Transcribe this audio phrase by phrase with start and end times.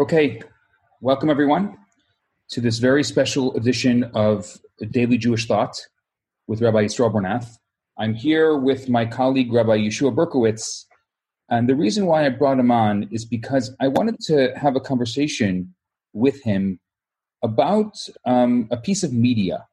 [0.00, 0.40] Okay,
[1.02, 1.76] welcome everyone
[2.48, 4.56] to this very special edition of
[4.92, 5.78] Daily Jewish Thought
[6.46, 7.58] with Rabbi Yisroel Bernath.
[7.98, 10.86] I'm here with my colleague Rabbi Yeshua Berkowicz,
[11.50, 14.80] and the reason why I brought him on is because I wanted to have a
[14.80, 15.74] conversation
[16.14, 16.80] with him
[17.42, 17.92] about
[18.24, 19.66] um, a piece of media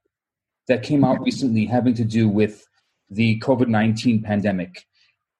[0.67, 2.65] that came out recently having to do with
[3.09, 4.83] the COVID 19 pandemic.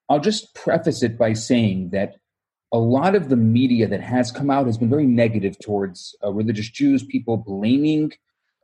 [0.08, 2.16] I'll just preface it by saying that
[2.72, 6.32] a lot of the media that has come out has been very negative towards uh,
[6.32, 8.12] religious Jews, people blaming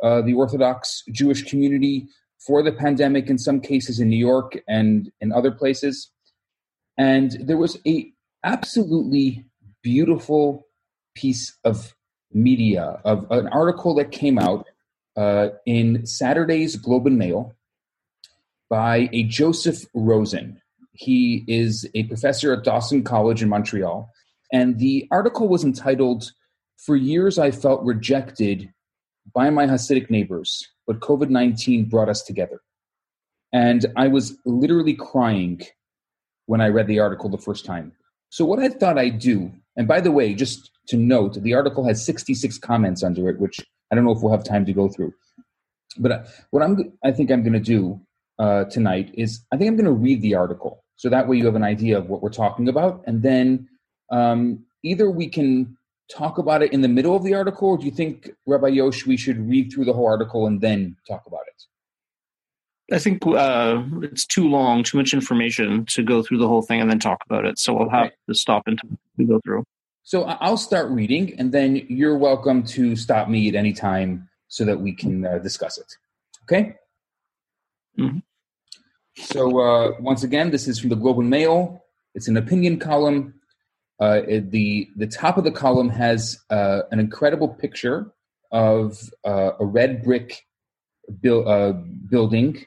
[0.01, 2.07] uh, the Orthodox Jewish community
[2.45, 6.11] for the pandemic in some cases in New York and in other places.
[6.97, 8.11] And there was a
[8.43, 9.45] absolutely
[9.81, 10.67] beautiful
[11.15, 11.95] piece of
[12.33, 14.65] media of an article that came out
[15.15, 17.55] uh, in Saturday's Globe and Mail
[18.69, 20.61] by a Joseph Rosen.
[20.93, 24.09] He is a professor at Dawson College in Montreal.
[24.51, 26.31] And the article was entitled,
[26.85, 28.71] For Years I Felt Rejected
[29.33, 32.61] by My Hasidic Neighbors, but COVID 19 Brought Us Together.
[33.51, 35.61] And I was literally crying
[36.45, 37.93] when I read the article the first time.
[38.29, 41.85] So, what I thought I'd do, and by the way, just to note, the article
[41.87, 43.59] has 66 comments under it, which
[43.91, 45.13] I don't know if we'll have time to go through.
[45.97, 48.01] But uh, what I'm, I think I'm going to do
[48.39, 51.45] uh, tonight is I think I'm going to read the article so that way you
[51.45, 53.03] have an idea of what we're talking about.
[53.05, 53.67] And then
[54.09, 55.75] um, either we can
[56.09, 59.05] talk about it in the middle of the article, or do you think, Rabbi Yosh,
[59.05, 62.95] we should read through the whole article and then talk about it?
[62.95, 66.79] I think uh, it's too long, too much information to go through the whole thing
[66.79, 67.59] and then talk about it.
[67.59, 68.15] So I'll have okay.
[68.29, 68.79] to stop and
[69.27, 69.65] go through.
[70.03, 74.63] So I'll start reading, and then you're welcome to stop me at any time so
[74.63, 75.97] that we can uh, discuss it.
[76.43, 76.75] Okay?
[77.99, 78.19] Mm-hmm.
[79.17, 81.83] So uh, once again, this is from the Globe and Mail.
[82.15, 83.35] It's an opinion column.
[83.99, 88.11] Uh, it, the the top of the column has uh, an incredible picture
[88.51, 90.45] of uh, a red brick
[91.25, 91.73] uh,
[92.09, 92.65] building,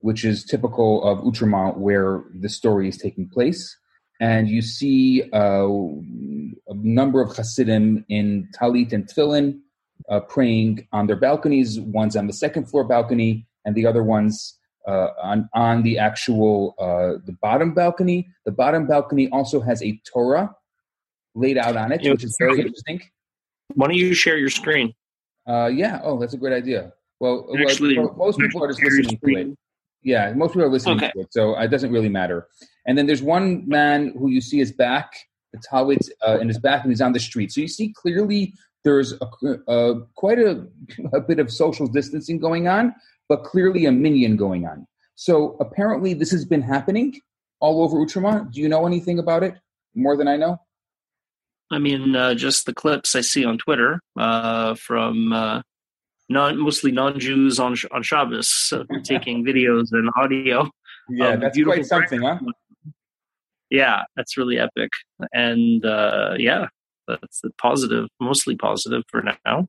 [0.00, 3.76] which is typical of Outremont, where the story is taking place.
[4.20, 9.60] And you see uh, a number of Hasidim in talit and tefillin
[10.28, 11.80] praying on their balconies.
[11.80, 16.74] One's on the second floor balcony, and the other one's uh, on on the actual
[16.78, 18.28] uh, the bottom balcony.
[18.44, 20.54] The bottom balcony also has a Torah
[21.34, 23.00] laid out on it, you which is very interesting.
[23.74, 24.94] Why don't you share your screen?
[25.46, 26.00] Uh, yeah.
[26.02, 26.92] Oh, that's a great idea.
[27.20, 29.58] Well, actually, well, most people are just listening to it.
[30.02, 31.10] Yeah, most people are listening okay.
[31.12, 32.46] to it, so it doesn't really matter.
[32.86, 35.12] And then there's one man who you see his back,
[35.52, 37.52] the Talit uh, in his back, and he's on the street.
[37.52, 38.54] So you see clearly
[38.84, 40.66] there's a, a quite a,
[41.12, 42.94] a bit of social distancing going on,
[43.28, 44.86] but clearly a minyan going on.
[45.14, 47.18] So apparently this has been happening
[47.60, 48.52] all over Outremont.
[48.52, 49.54] Do you know anything about it
[49.94, 50.60] more than I know?
[51.70, 55.62] I mean, uh, just the clips I see on Twitter uh, from uh,
[56.28, 60.70] non mostly non Jews on on Shabbos uh, taking videos and audio.
[61.08, 62.38] Yeah, that's quite something, huh?
[63.70, 64.90] Yeah, that's really epic,
[65.32, 66.66] and uh, yeah,
[67.08, 69.68] that's positive, mostly positive for now.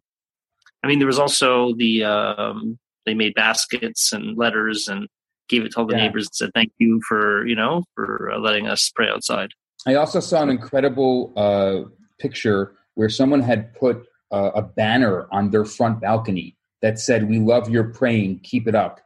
[0.83, 5.07] I mean, there was also the um, they made baskets and letters and
[5.49, 6.03] gave it to all the yeah.
[6.03, 9.49] neighbors and said thank you for you know for uh, letting us pray outside.
[9.87, 15.49] I also saw an incredible uh, picture where someone had put uh, a banner on
[15.51, 18.41] their front balcony that said, "We love your praying.
[18.43, 18.99] Keep it up.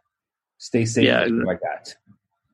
[0.58, 1.96] Stay safe." Yeah, like that.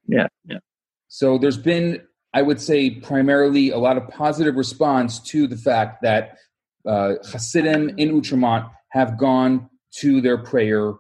[0.07, 0.59] Yeah, yeah.
[1.07, 2.01] So there's been,
[2.33, 6.37] I would say, primarily a lot of positive response to the fact that
[6.85, 9.69] uh, Hasidim in Outremont have gone
[9.99, 10.93] to their prayer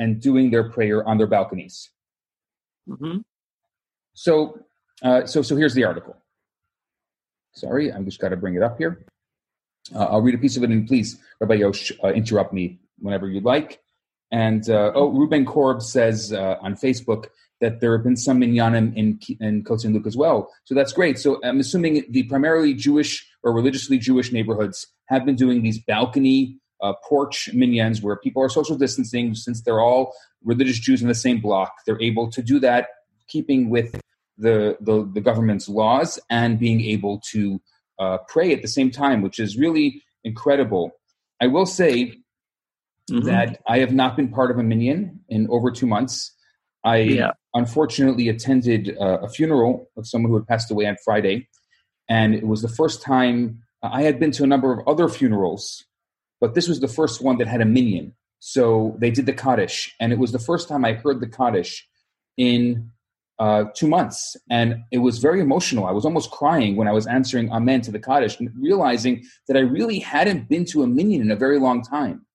[0.00, 1.90] and doing their prayer on their balconies.
[2.88, 3.18] Mm-hmm.
[4.14, 4.58] So,
[5.02, 6.16] uh, so, so here's the article.
[7.54, 9.04] Sorry, I'm just got to bring it up here.
[9.94, 13.28] Uh, I'll read a piece of it, and please, Rabbi Yosh, uh, interrupt me whenever
[13.28, 13.80] you'd like.
[14.30, 17.26] And uh, oh, Ruben Korb says uh, on Facebook
[17.60, 20.50] that there have been some minyanim in in Côte-Saint-Luc as well.
[20.64, 21.18] So that's great.
[21.18, 26.59] So I'm assuming the primarily Jewish or religiously Jewish neighborhoods have been doing these balcony
[26.82, 31.14] uh, porch minyans where people are social distancing since they're all religious Jews in the
[31.14, 31.72] same block.
[31.86, 32.88] They're able to do that,
[33.28, 34.00] keeping with
[34.38, 37.60] the, the, the government's laws and being able to
[37.98, 40.92] uh, pray at the same time, which is really incredible.
[41.40, 42.16] I will say
[43.10, 43.26] mm-hmm.
[43.26, 46.32] that I have not been part of a minyan in over two months.
[46.82, 47.32] I yeah.
[47.52, 51.48] unfortunately attended uh, a funeral of someone who had passed away on Friday,
[52.08, 55.84] and it was the first time I had been to a number of other funerals
[56.40, 58.14] but this was the first one that had a minyan.
[58.40, 61.86] So they did the Kaddish, and it was the first time I heard the Kaddish
[62.36, 62.90] in
[63.38, 65.86] uh, two months, and it was very emotional.
[65.86, 69.60] I was almost crying when I was answering Amen to the Kaddish, realizing that I
[69.60, 72.26] really hadn't been to a minyan in a very long time.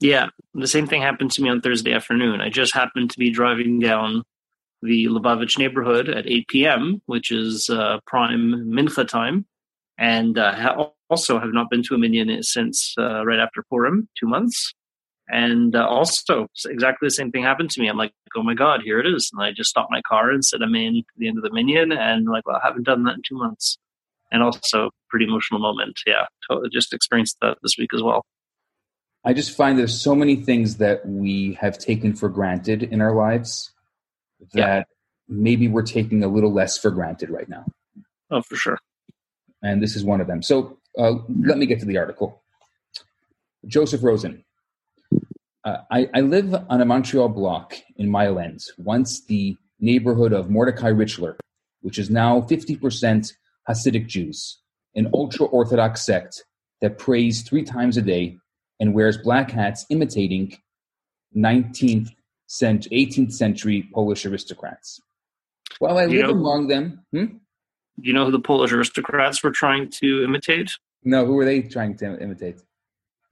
[0.00, 2.40] Yeah, the same thing happened to me on Thursday afternoon.
[2.40, 4.22] I just happened to be driving down
[4.82, 9.44] the Lubavitch neighborhood at 8 p.m., which is uh, prime mincha time,
[10.00, 14.26] and uh, also have not been to a minyan since uh, right after Purim, two
[14.26, 14.72] months.
[15.28, 17.86] And uh, also, exactly the same thing happened to me.
[17.86, 19.30] I'm like, oh my God, here it is.
[19.32, 21.52] And I just stopped my car and said, I'm in to the end of the
[21.52, 21.92] minyan.
[21.92, 23.78] And like, well, I haven't done that in two months.
[24.32, 26.00] And also, pretty emotional moment.
[26.06, 28.24] Yeah, totally just experienced that this week as well.
[29.24, 33.14] I just find there's so many things that we have taken for granted in our
[33.14, 33.70] lives
[34.54, 34.82] that yeah.
[35.28, 37.66] maybe we're taking a little less for granted right now.
[38.30, 38.78] Oh, for sure.
[39.62, 40.42] And this is one of them.
[40.42, 42.42] So uh, let me get to the article.
[43.66, 44.44] Joseph Rosen.
[45.64, 50.48] Uh, I, I, live on a Montreal block in Mile End, once the neighborhood of
[50.48, 51.36] Mordecai Richler,
[51.82, 53.34] which is now 50%
[53.68, 54.58] Hasidic Jews,
[54.94, 56.44] an ultra Orthodox sect
[56.80, 58.38] that prays three times a day
[58.80, 60.56] and wears black hats imitating
[61.36, 62.08] 19th
[62.46, 65.00] century, 18th century Polish aristocrats.
[65.78, 67.24] While I you live know, among them, hmm?
[68.00, 70.72] Do you know who the Polish aristocrats were trying to imitate?
[71.04, 72.60] No, who were they trying to imitate?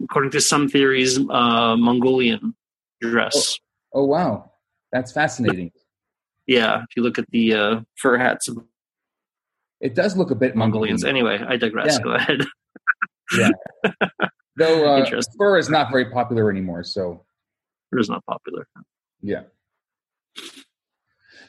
[0.02, 2.54] According to some theories, uh, Mongolian
[3.00, 3.58] dress.
[3.92, 4.52] Oh, oh, wow,
[4.92, 5.72] that's fascinating.
[6.46, 8.48] yeah, if you look at the uh, fur hats
[9.80, 11.04] it does look a bit Mongolians.
[11.04, 11.28] Mongolian.
[11.28, 11.98] Anyway, I digress.
[11.98, 12.02] Yeah.
[12.02, 12.40] Go ahead.
[13.36, 13.50] yeah.
[14.56, 17.24] Though uh, fur is not very popular anymore, so
[17.90, 18.66] fur is not popular.
[19.22, 19.42] Yeah.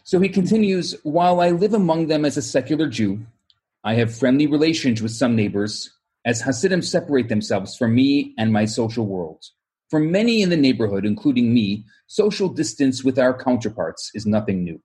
[0.09, 3.19] So he continues While I live among them as a secular Jew,
[3.83, 5.91] I have friendly relations with some neighbors,
[6.25, 9.45] as Hasidim separate themselves from me and my social world.
[9.91, 14.81] For many in the neighborhood, including me, social distance with our counterparts is nothing new.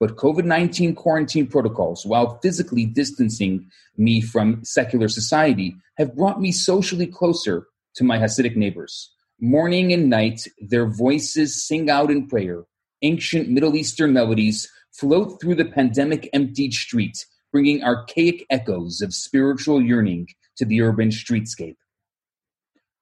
[0.00, 6.50] But COVID 19 quarantine protocols, while physically distancing me from secular society, have brought me
[6.50, 9.12] socially closer to my Hasidic neighbors.
[9.40, 12.64] Morning and night, their voices sing out in prayer.
[13.02, 19.82] Ancient Middle Eastern melodies float through the pandemic emptied street, bringing archaic echoes of spiritual
[19.82, 21.76] yearning to the urban streetscape.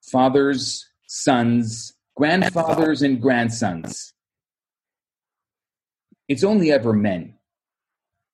[0.02, 4.14] Fathers, sons, grandfathers, and grandsons
[6.28, 7.34] it's only ever men.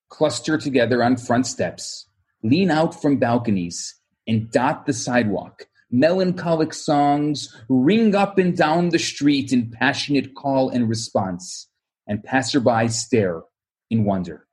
[0.09, 2.07] Cluster together on front steps,
[2.43, 3.95] lean out from balconies,
[4.27, 5.67] and dot the sidewalk.
[5.91, 11.67] Melancholic songs ring up and down the street in passionate call and response,
[12.07, 13.41] and passerby stare
[13.89, 14.47] in wonder.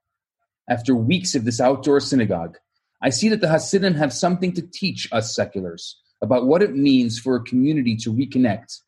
[0.69, 2.59] After weeks of this outdoor synagogue,
[3.01, 7.19] I see that the Hasidim have something to teach us seculars about what it means
[7.19, 8.81] for a community to reconnect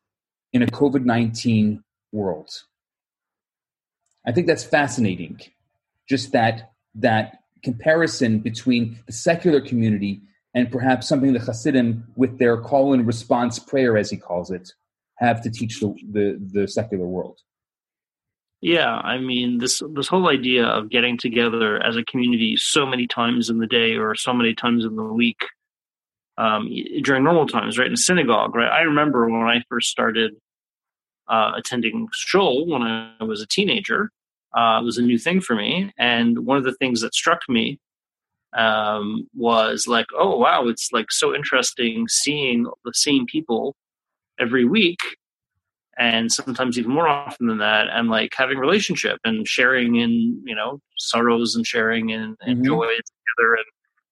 [0.53, 1.83] in a COVID 19
[2.13, 2.51] world.
[4.27, 5.41] I think that's fascinating.
[6.09, 10.23] Just that that comparison between the secular community
[10.55, 14.73] and perhaps something the Hasidim, with their call and response prayer, as he calls it,
[15.17, 17.39] have to teach the, the, the secular world.
[18.63, 23.07] Yeah, I mean this this whole idea of getting together as a community so many
[23.07, 25.47] times in the day or so many times in the week
[26.37, 26.71] um,
[27.03, 28.71] during normal times, right in synagogue, right.
[28.71, 30.33] I remember when I first started
[31.29, 34.11] uh, attending shul when I was a teenager.
[34.55, 37.41] Uh, it was a new thing for me, and one of the things that struck
[37.49, 37.79] me
[38.57, 43.77] um, was like, oh wow, it's like so interesting seeing the same people
[44.39, 45.01] every week,
[45.99, 50.55] and sometimes even more often than that, and like having relationship and sharing in you
[50.55, 52.67] know sorrows and sharing and, and mm-hmm.
[52.67, 53.65] joy together and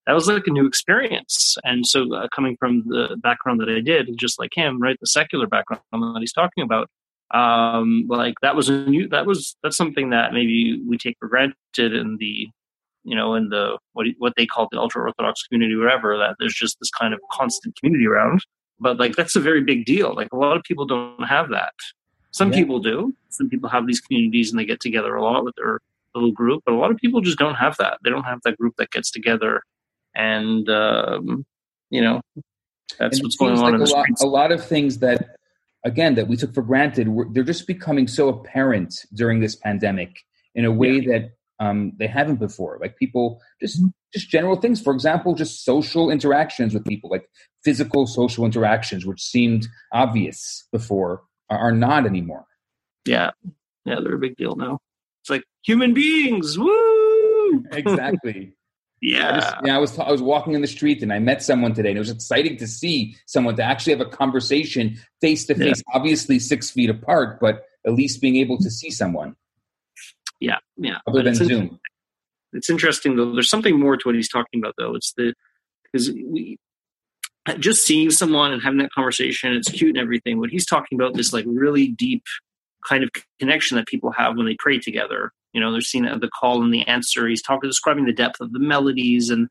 [0.08, 1.58] that was like a new experience.
[1.64, 5.06] And so, uh, coming from the background that I did, just like him, right, the
[5.06, 6.88] secular background that he's talking about,
[7.34, 11.28] um like that was a new that was that's something that maybe we take for
[11.28, 12.48] granted in the
[13.08, 16.54] you know in the what what they call the ultra orthodox community whatever that there's
[16.54, 18.44] just this kind of constant community around.
[18.80, 20.14] But like that's a very big deal.
[20.14, 21.74] Like a lot of people don't have that.
[22.30, 22.58] Some yeah.
[22.58, 23.14] people do.
[23.30, 25.80] Some people have these communities and they get together a lot with their
[26.14, 27.98] little group but a lot of people just don't have that.
[28.02, 29.62] They don't have that group that gets together
[30.14, 31.46] and um
[31.90, 32.20] you know
[32.98, 35.36] that's and what's going on like a lot, a lot of things that
[35.84, 40.24] again that we took for granted they're just becoming so apparent during this pandemic
[40.54, 41.18] in a way yeah.
[41.18, 43.88] that um, they haven't before like people just mm-hmm.
[44.12, 47.28] just general things for example just social interactions with people like
[47.64, 52.44] physical social interactions which seemed obvious before are, are not anymore
[53.06, 53.30] yeah
[53.84, 54.78] yeah they're a big deal now
[55.22, 58.52] it's like human beings woo exactly
[59.00, 59.28] yeah.
[59.28, 61.72] I, just, yeah, I was I was walking in the street and I met someone
[61.72, 65.54] today, and it was exciting to see someone to actually have a conversation face to
[65.54, 65.82] face.
[65.94, 69.36] Obviously, six feet apart, but at least being able to see someone.
[70.40, 70.98] Yeah, yeah.
[71.06, 71.80] Other than it's Zoom.
[72.52, 73.32] It's interesting though.
[73.32, 74.94] There's something more to what he's talking about though.
[74.94, 75.34] It's the
[75.84, 76.58] because we
[77.58, 79.52] just seeing someone and having that conversation.
[79.54, 80.38] It's cute and everything.
[80.38, 82.24] What he's talking about this like really deep
[82.86, 85.32] kind of connection that people have when they pray together.
[85.52, 87.26] You know, they're seeing the call and the answer.
[87.26, 89.48] He's talking, describing the depth of the melodies and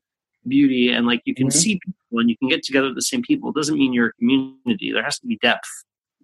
[0.47, 1.57] beauty, and like you can mm-hmm.
[1.57, 3.49] see people and you can get together with the same people.
[3.49, 4.91] It doesn't mean you're a community.
[4.91, 5.67] There has to be depth.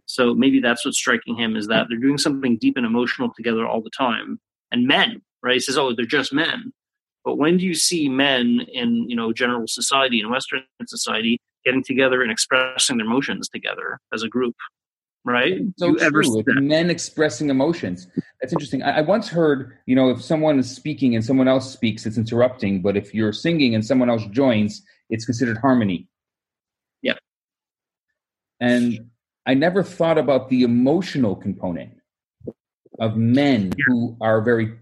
[0.05, 3.65] So maybe that's what's striking him is that they're doing something deep and emotional together
[3.65, 4.39] all the time.
[4.73, 5.53] And men, right?
[5.53, 6.73] He says, "Oh, they're just men."
[7.23, 11.83] But when do you see men in you know general society in Western society getting
[11.83, 14.55] together and expressing their emotions together as a group?
[15.25, 15.61] right?
[15.77, 16.43] So you true.
[16.61, 18.07] men expressing emotions.
[18.41, 18.83] That's interesting.
[18.83, 22.17] I, I, once heard, you know, if someone is speaking and someone else speaks, it's
[22.17, 22.81] interrupting.
[22.81, 26.07] But if you're singing and someone else joins, it's considered harmony.
[27.01, 27.13] Yeah.
[28.59, 29.09] And
[29.45, 31.93] I never thought about the emotional component
[33.00, 33.85] of men yeah.
[33.88, 34.73] who are very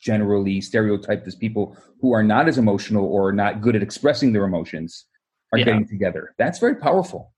[0.00, 4.44] generally stereotyped as people who are not as emotional or not good at expressing their
[4.44, 5.06] emotions
[5.52, 5.64] are yeah.
[5.64, 6.34] getting together.
[6.38, 7.32] That's very powerful.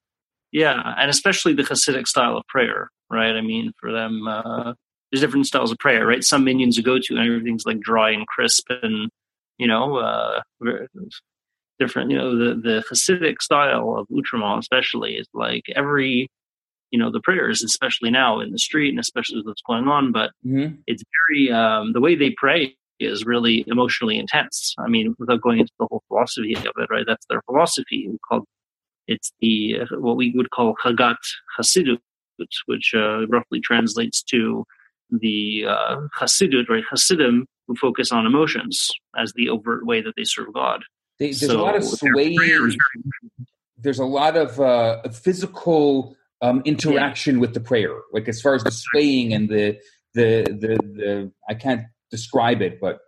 [0.50, 3.36] Yeah, and especially the Hasidic style of prayer, right?
[3.36, 4.72] I mean, for them, uh,
[5.10, 6.24] there's different styles of prayer, right?
[6.24, 9.10] Some minyans you go to, and everything's like dry and crisp, and
[9.58, 10.40] you know, uh,
[11.78, 12.10] different.
[12.10, 16.28] You know, the the Hasidic style of Outremont, especially, is like every,
[16.90, 20.12] you know, the prayers, especially now in the street, and especially what's going on.
[20.12, 20.74] But mm-hmm.
[20.86, 24.74] it's very um, the way they pray is really emotionally intense.
[24.78, 27.04] I mean, without going into the whole philosophy of it, right?
[27.06, 28.44] That's their philosophy called
[29.06, 31.16] it's the what we would call Hagat
[31.58, 31.98] Hasidut,
[32.66, 34.64] which uh, roughly translates to
[35.10, 40.24] the uh, Hasidut or Hasidim who focus on emotions as the overt way that they
[40.24, 40.82] serve God.
[41.18, 42.76] They, there's so a lot of swaying.
[43.80, 47.40] There's a lot of uh, physical um, interaction yeah.
[47.40, 49.78] with the prayer, like as far as the swaying and the
[50.14, 51.32] the the the.
[51.48, 53.00] I can't describe it, but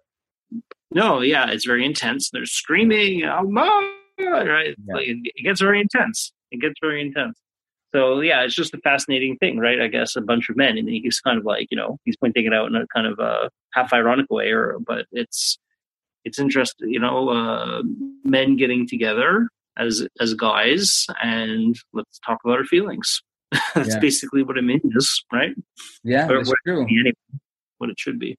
[0.90, 2.30] no, yeah, it's very intense.
[2.30, 3.96] They're screaming, right?
[4.18, 4.94] Yeah.
[4.94, 6.32] Like, it gets very intense.
[6.50, 7.38] It gets very intense.
[7.94, 9.80] So yeah, it's just a fascinating thing, right?
[9.80, 12.46] I guess a bunch of men, and he's kind of like, you know, he's pointing
[12.46, 15.58] it out in a kind of a half ironic way, or but it's
[16.24, 17.82] it's interesting, you know, uh,
[18.24, 19.48] men getting together
[19.80, 23.22] as as guys, and let's talk about our feelings.
[23.74, 23.98] that's yeah.
[23.98, 25.54] basically what it means, right?
[26.04, 26.82] Yeah, or, that's true.
[26.82, 27.12] Anyway,
[27.78, 28.36] what it should be.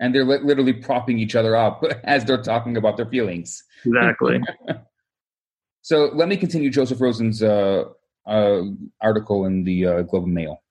[0.00, 3.62] And they're li- literally propping each other up as they're talking about their feelings.
[3.84, 4.40] Exactly.
[5.82, 7.84] So let me continue Joseph Rosen's uh,
[8.26, 8.62] uh,
[9.00, 10.62] article in the uh, Globe and Mail.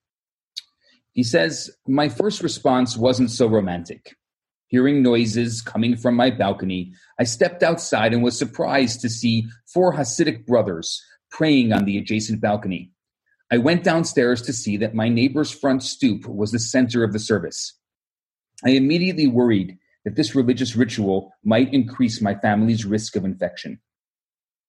[1.14, 4.16] He says, My first response wasn't so romantic.
[4.70, 9.94] Hearing noises coming from my balcony, I stepped outside and was surprised to see four
[9.94, 12.92] Hasidic brothers praying on the adjacent balcony.
[13.52, 17.20] I went downstairs to see that my neighbor's front stoop was the center of the
[17.20, 17.74] service.
[18.64, 23.80] I immediately worried that this religious ritual might increase my family's risk of infection.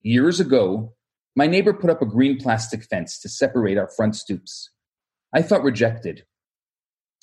[0.01, 0.95] Years ago,
[1.37, 4.71] my neighbor put up a green plastic fence to separate our front stoops.
[5.35, 6.25] I felt rejected.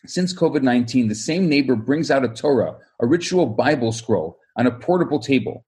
[0.06, 4.68] Since COVID 19, the same neighbor brings out a Torah, a ritual Bible scroll, on
[4.68, 5.66] a portable table.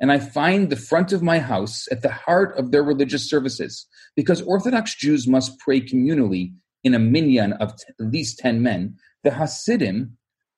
[0.00, 3.86] And I find the front of my house at the heart of their religious services
[4.16, 8.96] because Orthodox Jews must pray communally in a minyan of t- at least 10 men.
[9.24, 10.16] The Hasidim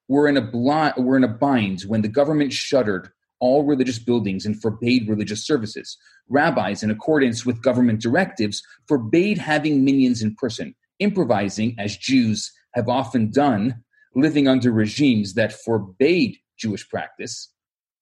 [0.08, 3.10] were in, a blind, were in a bind when the government shuttered
[3.40, 5.98] all religious buildings and forbade religious services.
[6.28, 12.88] Rabbis, in accordance with government directives, forbade having minyans in person, improvising, as Jews have
[12.88, 13.82] often done,
[14.14, 17.48] living under regimes that forbade Jewish practice.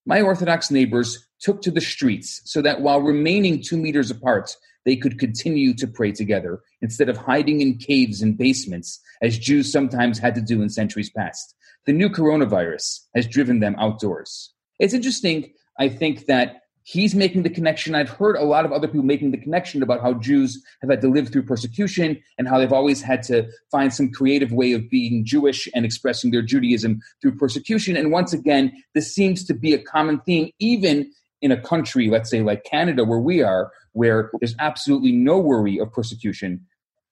[0.07, 4.97] My Orthodox neighbors took to the streets so that while remaining two meters apart, they
[4.97, 10.19] could continue to pray together instead of hiding in caves and basements, as Jews sometimes
[10.19, 11.55] had to do in centuries past.
[11.87, 14.53] The new coronavirus has driven them outdoors.
[14.79, 17.95] It's interesting, I think, that he's making the connection.
[17.95, 21.01] I've heard a lot of other people making the connection about how Jews have had
[21.03, 24.89] to live through persecution and how they've always had to find some creative way of
[24.89, 27.97] being Jewish and expressing their Judaism through persecution.
[27.97, 31.11] And once again, this seems to be a common theme, even
[31.43, 35.79] in a country, let's say like Canada, where we are, where there's absolutely no worry
[35.79, 36.67] of persecution.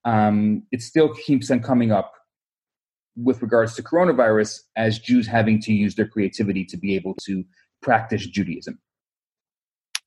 [0.05, 2.13] Um, it still keeps on coming up
[3.17, 7.45] with regards to coronavirus as Jews having to use their creativity to be able to
[7.83, 8.79] practice Judaism.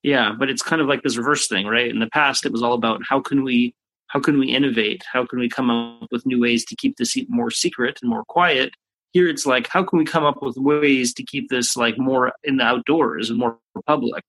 [0.03, 1.89] Yeah, but it's kind of like this reverse thing, right?
[1.89, 3.75] In the past, it was all about how can we
[4.07, 5.03] how can we innovate?
[5.11, 8.25] How can we come up with new ways to keep this more secret and more
[8.25, 8.73] quiet?
[9.13, 12.33] Here, it's like how can we come up with ways to keep this like more
[12.43, 14.25] in the outdoors and more public?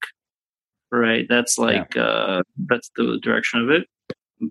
[0.91, 1.27] Right?
[1.29, 2.03] That's like yeah.
[2.03, 3.89] uh, that's the direction of it.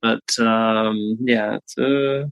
[0.01, 2.27] But um, yeah, it's uh,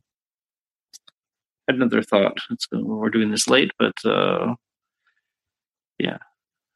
[1.67, 2.37] had another thought.
[2.49, 4.55] It's, we're doing this late, but uh,
[5.99, 6.17] yeah.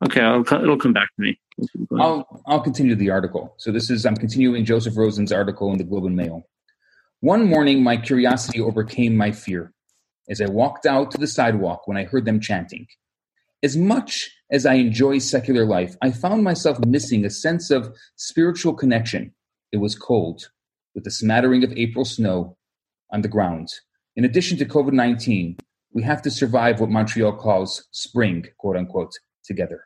[0.06, 1.40] Okay, I'll, it'll come back to me.
[2.00, 3.54] I'll I'll continue the article.
[3.58, 6.44] So this is I'm continuing Joseph Rosen's article in the Globe and Mail.
[7.20, 9.74] One morning, my curiosity overcame my fear
[10.30, 12.88] as I walked out to the sidewalk when I heard them chanting.
[13.62, 18.74] As much as I enjoy secular life, I found myself missing a sense of spiritual
[18.74, 19.34] connection.
[19.72, 20.50] It was cold,
[20.94, 22.58] with a smattering of April snow
[23.12, 23.70] on the ground.
[24.16, 25.58] In addition to COVID 19,
[25.94, 29.14] we have to survive what Montreal calls spring, quote unquote,
[29.46, 29.86] together.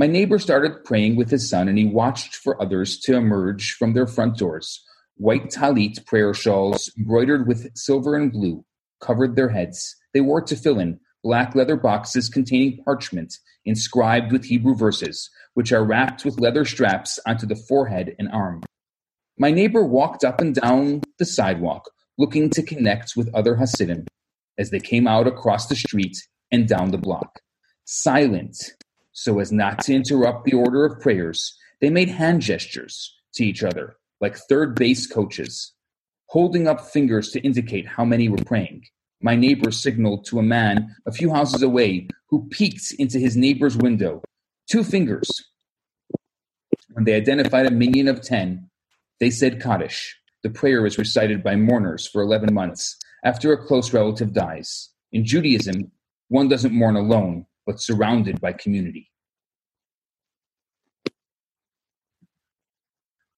[0.00, 3.92] My neighbor started praying with his son, and he watched for others to emerge from
[3.92, 4.82] their front doors.
[5.18, 8.64] White talit prayer shawls, embroidered with silver and blue,
[9.02, 9.94] covered their heads.
[10.14, 13.34] They wore tefillin, black leather boxes containing parchment
[13.66, 18.62] inscribed with Hebrew verses, which are wrapped with leather straps onto the forehead and arm.
[19.38, 24.06] My neighbor walked up and down the sidewalk, looking to connect with other Hasidim
[24.56, 26.16] as they came out across the street
[26.50, 27.40] and down the block.
[27.84, 28.56] Silent,
[29.20, 33.62] so as not to interrupt the order of prayers, they made hand gestures to each
[33.62, 35.74] other, like third base coaches,
[36.28, 38.82] holding up fingers to indicate how many were praying.
[39.20, 43.76] My neighbor signaled to a man a few houses away who peeked into his neighbor's
[43.76, 44.22] window.
[44.70, 45.30] Two fingers.
[46.92, 48.70] When they identified a minyan of ten,
[49.20, 50.16] they said Kaddish.
[50.42, 54.88] The prayer is recited by mourners for 11 months after a close relative dies.
[55.12, 55.92] In Judaism,
[56.28, 59.09] one doesn't mourn alone, but surrounded by community.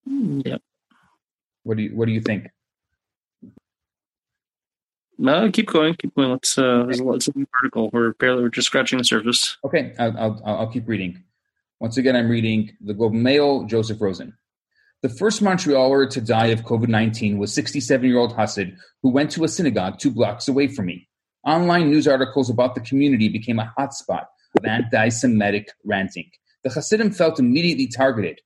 [0.07, 0.63] Yep.
[1.65, 2.49] What do you What do you think?
[5.19, 6.31] No, keep going, keep going.
[6.31, 6.59] Let's.
[6.59, 7.91] Uh, there's a lot of article.
[7.93, 9.57] We're barely we're just scratching the surface.
[9.65, 11.23] Okay, I'll, I'll, I'll keep reading.
[11.79, 13.65] Once again, I'm reading the Globe and Mail.
[13.65, 14.37] Joseph Rosen.
[15.03, 19.31] The first Montrealer to die of COVID 19 was 67 year old Hasid who went
[19.33, 21.09] to a synagogue two blocks away from me.
[21.45, 26.31] Online news articles about the community became a hotspot of anti Semitic ranting.
[26.63, 28.41] The Hasidim felt immediately targeted.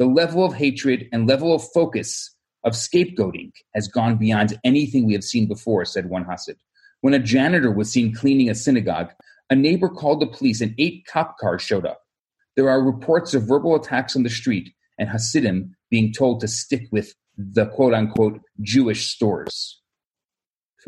[0.00, 5.12] The level of hatred and level of focus of scapegoating has gone beyond anything we
[5.12, 6.56] have seen before, said one Hasid.
[7.02, 9.10] When a janitor was seen cleaning a synagogue,
[9.50, 12.00] a neighbor called the police and eight cop cars showed up.
[12.56, 16.86] There are reports of verbal attacks on the street and Hasidim being told to stick
[16.90, 19.82] with the quote unquote Jewish stores.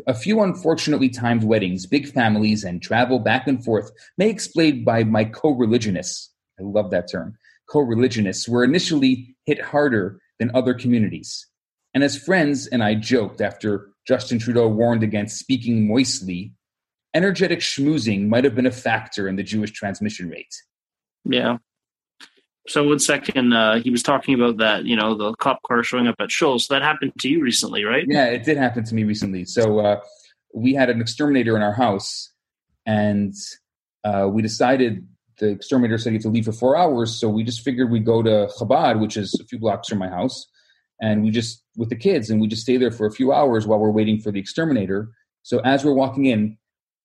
[0.07, 5.03] A few unfortunately timed weddings, big families, and travel back and forth may explain by
[5.03, 6.31] my co religionists.
[6.59, 7.37] I love that term.
[7.73, 11.47] Co religionists were initially hit harder than other communities.
[11.95, 16.53] And as friends and I joked after Justin Trudeau warned against speaking moistly,
[17.15, 20.53] energetic schmoozing might have been a factor in the Jewish transmission rate.
[21.25, 21.57] Yeah.
[22.67, 26.07] So one second, uh, he was talking about that, you know, the cop car showing
[26.07, 26.67] up at shuls.
[26.67, 28.05] That happened to you recently, right?
[28.07, 29.45] Yeah, it did happen to me recently.
[29.45, 29.99] So uh,
[30.53, 32.31] we had an exterminator in our house,
[32.85, 33.33] and
[34.03, 35.07] uh, we decided
[35.39, 37.19] the exterminator said he had to leave for four hours.
[37.19, 40.09] So we just figured we'd go to Chabad, which is a few blocks from my
[40.09, 40.47] house,
[41.01, 43.65] and we just with the kids, and we just stay there for a few hours
[43.65, 45.09] while we're waiting for the exterminator.
[45.43, 46.57] So as we're walking in,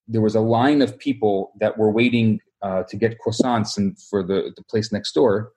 [0.06, 4.22] there was a line of people that were waiting uh, to get croissants and for
[4.22, 5.52] the, the place next door.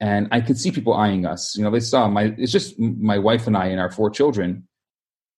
[0.00, 1.56] And I could see people eyeing us.
[1.56, 4.66] You know, they saw my, it's just my wife and I and our four children.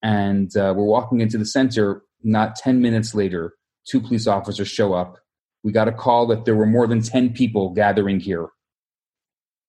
[0.03, 2.03] And uh, we're walking into the center.
[2.23, 3.55] Not 10 minutes later,
[3.87, 5.19] two police officers show up.
[5.65, 8.49] We got a call that there were more than 10 people gathering here.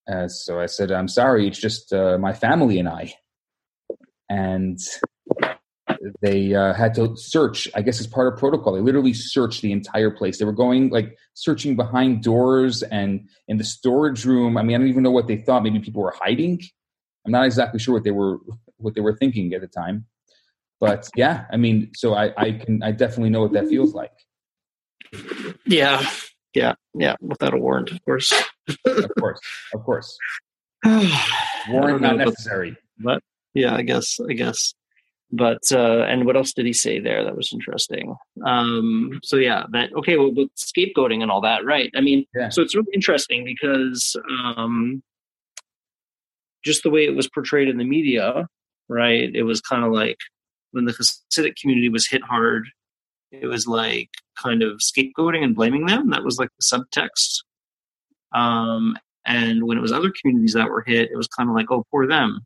[0.08, 3.14] Uh, so I said, I'm sorry, it's just uh, my family and I.
[4.28, 4.78] And
[6.20, 8.74] they uh, had to search i guess as part of protocol.
[8.74, 10.38] They literally searched the entire place.
[10.38, 14.56] They were going like searching behind doors and in the storage room.
[14.56, 15.62] I mean i don't even know what they thought.
[15.62, 16.60] Maybe people were hiding?
[17.24, 18.38] I'm not exactly sure what they were
[18.76, 20.06] what they were thinking at the time.
[20.80, 24.25] But yeah i mean so i i can i definitely know what that feels like
[25.66, 26.06] yeah.
[26.54, 28.32] Yeah yeah without a warrant of course.
[28.84, 29.40] Of course
[29.74, 30.18] of course.
[31.68, 32.76] Warrant not necessary.
[32.98, 33.22] but
[33.54, 34.74] yeah i guess i guess.
[35.32, 38.14] But uh, and what else did he say there that was interesting?
[38.44, 41.90] Um so yeah that okay well with scapegoating and all that right.
[41.96, 42.48] I mean yeah.
[42.48, 45.02] so it's really interesting because um
[46.64, 48.48] just the way it was portrayed in the media
[48.88, 50.18] right it was kind of like
[50.70, 52.68] when the hasidic community was hit hard
[53.42, 57.42] it was like kind of scapegoating and blaming them that was like the subtext
[58.38, 61.70] um and when it was other communities that were hit it was kind of like
[61.70, 62.40] oh poor them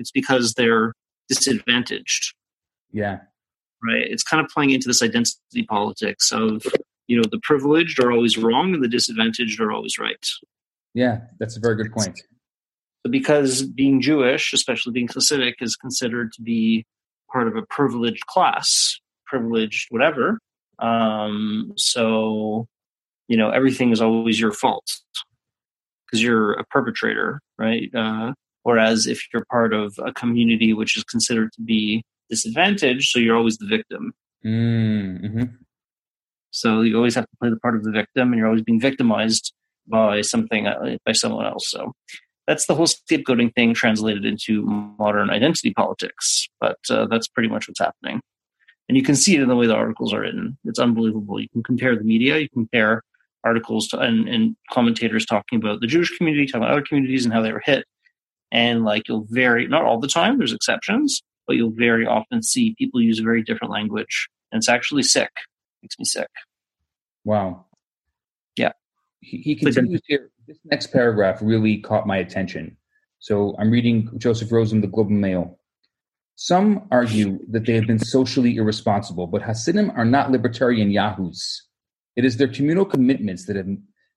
[0.00, 0.94] it's because they're
[1.28, 2.34] disadvantaged.
[2.90, 3.20] Yeah.
[3.82, 4.02] Right.
[4.02, 6.64] It's kind of playing into this identity politics of,
[7.06, 10.26] you know, the privileged are always wrong and the disadvantaged are always right.
[10.92, 12.20] Yeah, that's a very good point.
[13.06, 16.84] So because being Jewish, especially being Hasidic, is considered to be
[17.32, 18.99] part of a privileged class,
[19.30, 20.38] privileged, whatever.
[20.80, 22.66] Um, so,
[23.28, 24.86] you know, everything is always your fault
[26.04, 27.88] because you're a perpetrator, right?
[27.94, 28.32] Uh,
[28.64, 33.36] whereas if you're part of a community which is considered to be disadvantaged, so you're
[33.36, 34.12] always the victim.
[34.44, 35.44] Mm-hmm.
[36.50, 38.80] So you always have to play the part of the victim, and you're always being
[38.80, 39.52] victimized
[39.86, 41.70] by something uh, by someone else.
[41.70, 41.92] So
[42.46, 44.62] that's the whole scapegoating thing translated into
[44.98, 46.48] modern identity politics.
[46.60, 48.20] But uh, that's pretty much what's happening,
[48.90, 50.58] and you can see it in the way the articles are written.
[50.64, 51.40] It's unbelievable.
[51.40, 53.04] You can compare the media, you compare
[53.44, 57.32] articles to, and, and commentators talking about the Jewish community, talking about other communities and
[57.32, 57.84] how they were hit,
[58.50, 60.38] and like you'll very not all the time.
[60.38, 64.68] There's exceptions, but you'll very often see people use a very different language, and it's
[64.68, 65.30] actually sick.
[65.36, 66.28] It makes me sick.
[67.24, 67.66] Wow.
[68.56, 68.72] Yeah.
[69.20, 70.32] He, he continues here.
[70.48, 72.76] This next paragraph really caught my attention.
[73.20, 75.59] So I'm reading Joseph Rosen, the Globe and Mail.
[76.42, 81.66] Some argue that they have been socially irresponsible, but Hasidim are not libertarian yahoos.
[82.16, 83.68] It is their communal commitments that have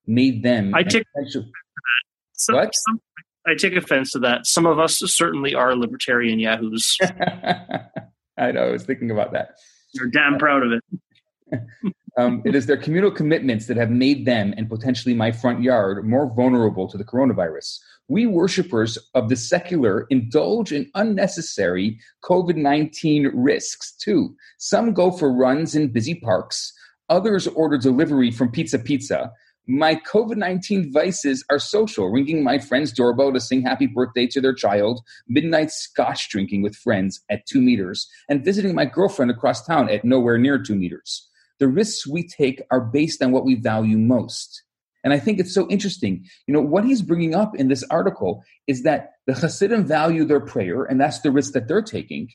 [0.07, 0.73] made them.
[0.73, 2.71] I take, some, what?
[2.73, 3.01] Some,
[3.45, 4.47] I take offense to that.
[4.47, 6.97] Some of us certainly are libertarian yahoos.
[8.37, 8.67] I know.
[8.67, 9.55] I was thinking about that.
[9.93, 11.61] You're damn proud of it.
[12.17, 16.07] um, it is their communal commitments that have made them and potentially my front yard
[16.07, 17.79] more vulnerable to the coronavirus.
[18.09, 24.35] We worshippers of the secular indulge in unnecessary COVID 19 risks too.
[24.57, 26.73] Some go for runs in busy parks,
[27.09, 29.31] others order delivery from Pizza Pizza.
[29.67, 34.41] My COVID 19 vices are social, ringing my friend's doorbell to sing happy birthday to
[34.41, 39.65] their child, midnight scotch drinking with friends at two meters, and visiting my girlfriend across
[39.65, 43.55] town at nowhere near two meters the risks we take are based on what we
[43.55, 44.63] value most.
[45.03, 46.25] And I think it's so interesting.
[46.47, 50.39] You know, what he's bringing up in this article is that the Hasidim value their
[50.39, 52.29] prayer, and that's the risk that they're taking.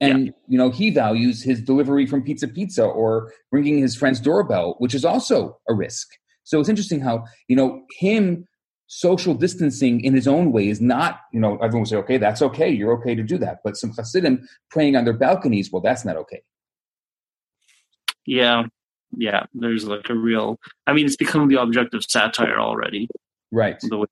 [0.00, 0.32] And, yeah.
[0.48, 4.94] you know, he values his delivery from Pizza Pizza or ringing his friend's doorbell, which
[4.94, 6.08] is also a risk.
[6.44, 8.46] So it's interesting how, you know, him
[8.86, 12.42] social distancing in his own way is not, you know, everyone will say, okay, that's
[12.42, 12.68] okay.
[12.68, 13.58] You're okay to do that.
[13.62, 16.42] But some Hasidim praying on their balconies, well, that's not okay.
[18.26, 18.64] Yeah,
[19.16, 19.44] yeah.
[19.54, 20.58] There's like a real.
[20.86, 23.08] I mean, it's become the object of satire already.
[23.50, 23.78] Right.
[23.80, 24.06] The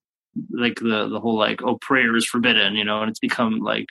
[0.50, 3.86] like the the whole like oh prayer is forbidden, you know, and it's become like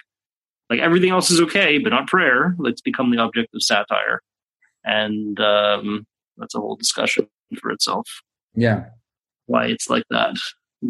[0.69, 2.55] like everything else is okay, but not prayer.
[2.61, 4.21] It's become the object of satire,
[4.83, 6.05] and um,
[6.37, 7.27] that's a whole discussion
[7.59, 8.07] for itself.
[8.53, 8.85] Yeah,
[9.45, 10.35] why it's like that?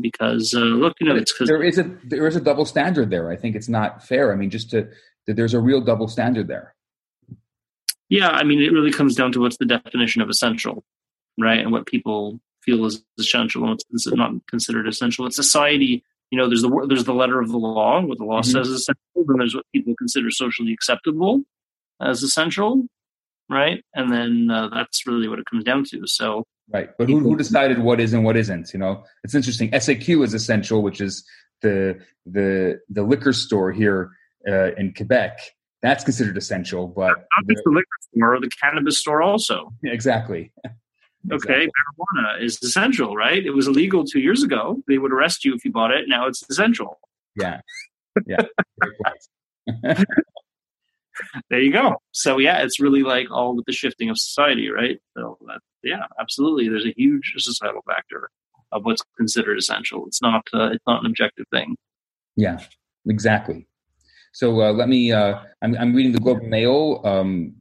[0.01, 3.09] Because uh, look, you know, it's because there is a there is a double standard
[3.09, 3.31] there.
[3.31, 4.33] I think it's not fair.
[4.33, 4.89] I mean, just to
[5.27, 6.73] that there's a real double standard there.
[8.09, 10.83] Yeah, I mean, it really comes down to what's the definition of essential,
[11.39, 11.59] right?
[11.59, 15.25] And what people feel is essential and what's not considered essential.
[15.25, 18.41] In society, you know, there's the there's the letter of the law, what the law
[18.41, 18.51] mm-hmm.
[18.51, 21.43] says is essential, then there's what people consider socially acceptable
[22.01, 22.85] as essential,
[23.49, 23.83] right?
[23.93, 26.01] And then uh, that's really what it comes down to.
[26.05, 28.73] So, right, but who, who decided what is and what isn't?
[28.73, 29.71] You know, it's interesting.
[29.71, 31.25] SAQ is essential, which is
[31.61, 34.11] the the the liquor store here
[34.47, 35.39] uh, in Quebec
[35.81, 36.87] that's considered essential.
[36.87, 39.73] But not just the liquor store, or the cannabis store also.
[39.83, 40.51] Exactly.
[41.29, 41.55] exactly.
[41.55, 43.45] Okay, marijuana is essential, right?
[43.45, 44.81] It was illegal two years ago.
[44.87, 46.05] They would arrest you if you bought it.
[46.07, 46.99] Now it's essential.
[47.35, 47.61] Yeah.
[48.25, 48.45] Yeah.
[51.51, 51.97] there you go.
[52.13, 54.99] So yeah, it's really like all with the shifting of society, right?
[55.15, 56.67] So that, yeah, absolutely.
[56.67, 58.31] There's a huge societal factor
[58.71, 60.05] of what's considered essential.
[60.07, 61.75] It's not uh, it's not an objective thing.
[62.35, 62.59] Yeah,
[63.07, 63.66] exactly.
[64.37, 65.11] So uh, let me.
[65.11, 67.01] Uh, I'm, I'm, reading the Globe and Mail.
[67.03, 67.55] Um,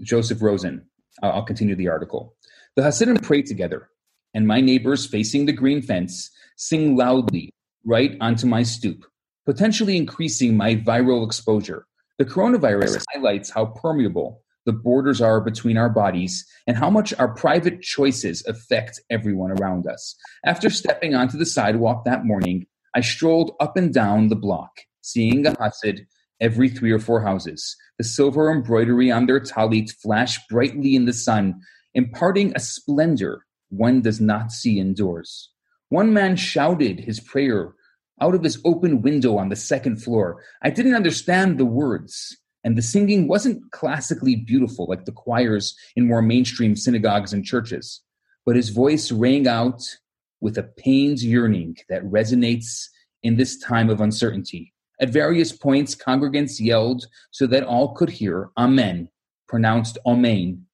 [0.00, 0.84] Joseph Rosen.
[1.22, 2.34] I'll, I'll continue the article.
[2.74, 3.90] The Hasidim pray together,
[4.34, 9.04] and my neighbors facing the green fence sing loudly right onto my stoop,
[9.44, 11.86] potentially increasing my viral exposure.
[12.18, 17.28] The coronavirus highlights how permeable the borders are between our bodies and how much our
[17.36, 20.16] private choices affect everyone around us.
[20.44, 25.46] After stepping onto the sidewalk that morning, I strolled up and down the block, seeing
[25.46, 26.06] a Hasid
[26.40, 27.76] every three or four houses.
[27.98, 31.60] The silver embroidery on their talit flashed brightly in the sun,
[31.94, 35.50] imparting a splendor one does not see indoors.
[35.88, 37.74] One man shouted his prayer
[38.20, 40.42] out of his open window on the second floor.
[40.62, 46.06] I didn't understand the words, and the singing wasn't classically beautiful like the choirs in
[46.06, 48.02] more mainstream synagogues and churches,
[48.44, 49.82] but his voice rang out
[50.40, 52.86] with a pained yearning that resonates
[53.22, 54.72] in this time of uncertainty.
[54.98, 59.08] At various points, congregants yelled so that all could hear Amen,
[59.46, 60.66] pronounced Amen,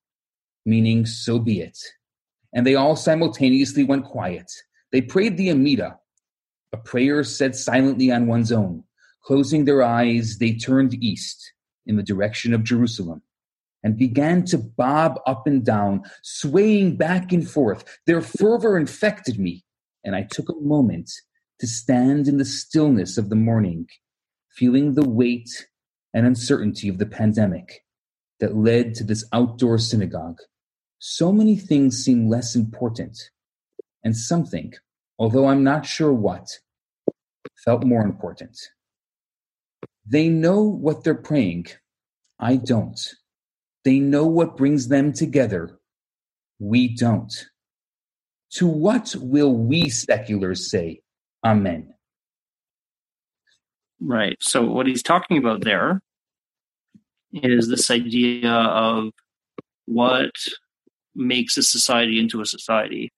[0.64, 1.78] meaning so be it.
[2.54, 4.50] And they all simultaneously went quiet.
[4.92, 5.98] They prayed the Amida,
[6.72, 8.84] a prayer said silently on one's own.
[9.24, 11.52] Closing their eyes, they turned east
[11.86, 13.22] in the direction of Jerusalem.
[13.82, 17.84] and began to bob up and down, swaying back and forth.
[18.06, 19.64] Their fervor infected me,
[20.04, 21.10] and I took a moment
[21.60, 23.88] to stand in the stillness of the morning,
[24.54, 25.66] feeling the weight
[26.14, 27.84] and uncertainty of the pandemic
[28.40, 30.38] that led to this outdoor synagogue.
[30.98, 33.18] So many things seem less important,
[34.04, 34.72] and something,
[35.18, 36.58] although I'm not sure what,
[37.64, 38.58] felt more important.
[40.06, 41.66] They know what they're praying.
[42.38, 42.98] I don't.
[43.84, 45.78] They know what brings them together.
[46.58, 47.32] We don't.
[48.54, 51.02] To what will we seculars say,
[51.44, 51.94] Amen?
[54.04, 54.36] Right.
[54.40, 56.00] So, what he's talking about there
[57.32, 59.10] is this idea of
[59.86, 60.32] what
[61.14, 63.12] makes a society into a society.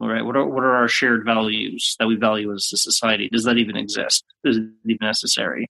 [0.00, 0.24] All right.
[0.24, 3.28] What are what are our shared values that we value as a society?
[3.30, 4.24] Does that even exist?
[4.44, 5.68] Is it even necessary?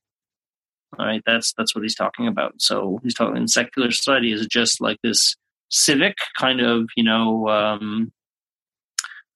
[0.99, 1.23] All right.
[1.27, 2.55] That's that's what he's talking about.
[2.59, 5.35] So he's talking in secular society is just like this
[5.71, 8.13] civic kind of you know um,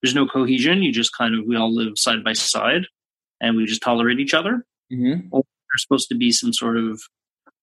[0.03, 0.83] there's no cohesion.
[0.83, 2.87] You just kind of we all live side by side,
[3.41, 4.65] and we just tolerate each other.
[4.93, 5.29] Mm-hmm.
[5.31, 7.01] Or there's supposed to be some sort of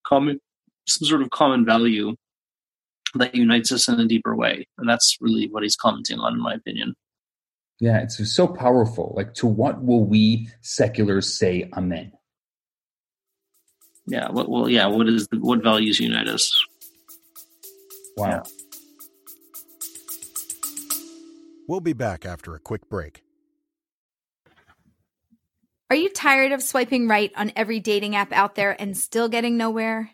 [0.05, 0.39] common
[0.87, 2.15] some sort of common value
[3.15, 6.41] that unites us in a deeper way, and that's really what he's commenting on, in
[6.41, 6.95] my opinion.
[7.79, 9.13] Yeah, it's so powerful.
[9.15, 12.11] Like, to what will we seculars say amen?
[14.07, 16.51] Yeah, what, well, yeah, what is the, what values unite us?
[18.15, 18.27] Wow.
[18.29, 18.41] Yeah.
[21.67, 23.21] We'll be back after a quick break.
[25.89, 29.55] Are you tired of swiping right on every dating app out there and still getting
[29.55, 30.11] nowhere?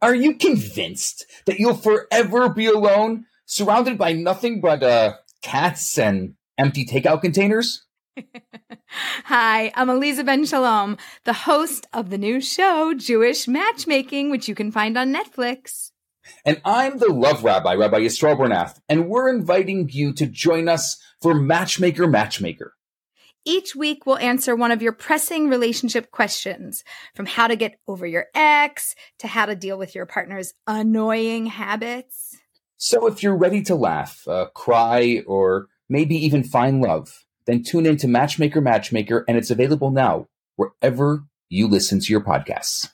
[0.00, 6.34] Are you convinced that you'll forever be alone, surrounded by nothing but uh, cats and
[6.58, 7.86] empty takeout containers?
[9.24, 14.56] Hi, I'm Aleeza Ben Shalom, the host of the new show, Jewish Matchmaking, which you
[14.56, 15.92] can find on Netflix.
[16.44, 21.00] And I'm the love rabbi, Rabbi Yisroel Bernath, and we're inviting you to join us
[21.20, 22.74] for Matchmaker Matchmaker.
[23.44, 28.06] Each week, we'll answer one of your pressing relationship questions from how to get over
[28.06, 32.36] your ex to how to deal with your partner's annoying habits.
[32.76, 37.84] So, if you're ready to laugh, uh, cry, or maybe even find love, then tune
[37.84, 42.90] in to Matchmaker Matchmaker, and it's available now wherever you listen to your podcasts.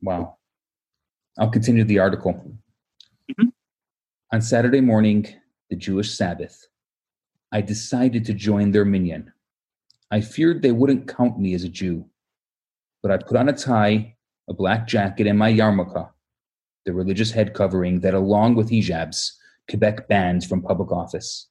[0.00, 0.37] Wow.
[1.38, 2.32] I'll continue the article.
[3.30, 3.48] Mm-hmm.
[4.32, 5.24] On Saturday morning,
[5.70, 6.66] the Jewish Sabbath,
[7.52, 9.32] I decided to join their minyan.
[10.10, 12.06] I feared they wouldn't count me as a Jew,
[13.02, 14.16] but I put on a tie,
[14.48, 16.10] a black jacket, and my yarmulke,
[16.84, 19.30] the religious head covering that, along with hijabs,
[19.70, 21.46] Quebec bans from public office.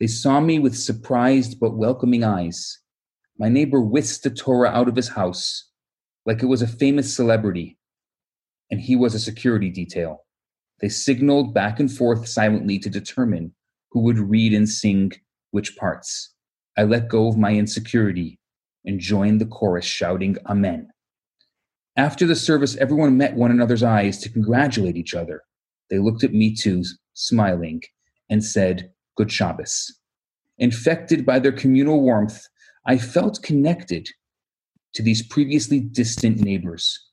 [0.00, 2.80] They saw me with surprised but welcoming eyes.
[3.38, 5.68] My neighbor whisked the Torah out of his house
[6.26, 7.78] like it was a famous celebrity
[8.70, 10.24] and he was a security detail.
[10.80, 13.54] They signaled back and forth silently to determine
[13.90, 15.12] who would read and sing
[15.50, 16.34] which parts.
[16.76, 18.38] I let go of my insecurity
[18.84, 20.88] and joined the chorus shouting Amen.
[21.96, 25.42] After the service, everyone met one another's eyes to congratulate each other.
[25.90, 27.82] They looked at me too, smiling,
[28.30, 29.98] and said, Good Shabbos.
[30.58, 32.46] Infected by their communal warmth,
[32.86, 34.08] I felt connected
[34.94, 37.09] to these previously distant neighbors.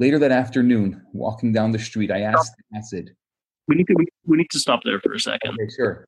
[0.00, 3.10] Later that afternoon, walking down the street, I asked a Hasid.
[3.68, 5.50] We need to we, we need to stop there for a second.
[5.60, 6.06] Okay, sure.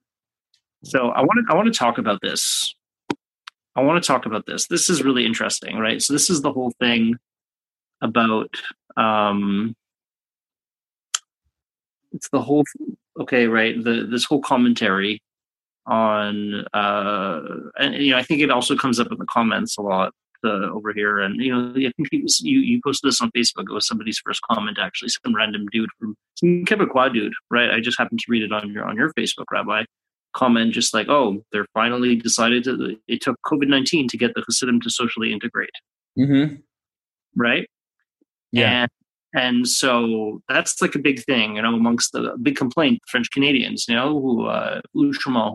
[0.82, 2.74] So I want to I want to talk about this.
[3.76, 4.66] I want to talk about this.
[4.66, 6.00] This is really interesting, right?
[6.00, 7.16] So this is the whole thing
[8.00, 8.48] about
[8.96, 9.74] um
[12.12, 12.64] it's the whole
[13.20, 13.76] okay, right?
[13.76, 15.20] The this whole commentary
[15.86, 17.42] on uh
[17.78, 20.70] and you know I think it also comes up in the comments a lot uh,
[20.70, 23.64] over here, and you know, I think was, you you posted this on Facebook.
[23.70, 27.70] It was somebody's first comment, actually, some random dude from some Quebecois dude, right?
[27.70, 29.84] I just happened to read it on your on your Facebook, Rabbi.
[30.34, 32.96] Comment just like, oh, they're finally decided to.
[33.08, 35.70] It took COVID nineteen to get the Hasidim to socially integrate,
[36.18, 36.56] mm-hmm.
[37.36, 37.68] right?
[38.50, 38.82] Yeah.
[38.82, 38.90] And,
[39.34, 43.86] and so that's like a big thing, you know, amongst the big complaint French Canadians,
[43.88, 45.10] you know, who uh, who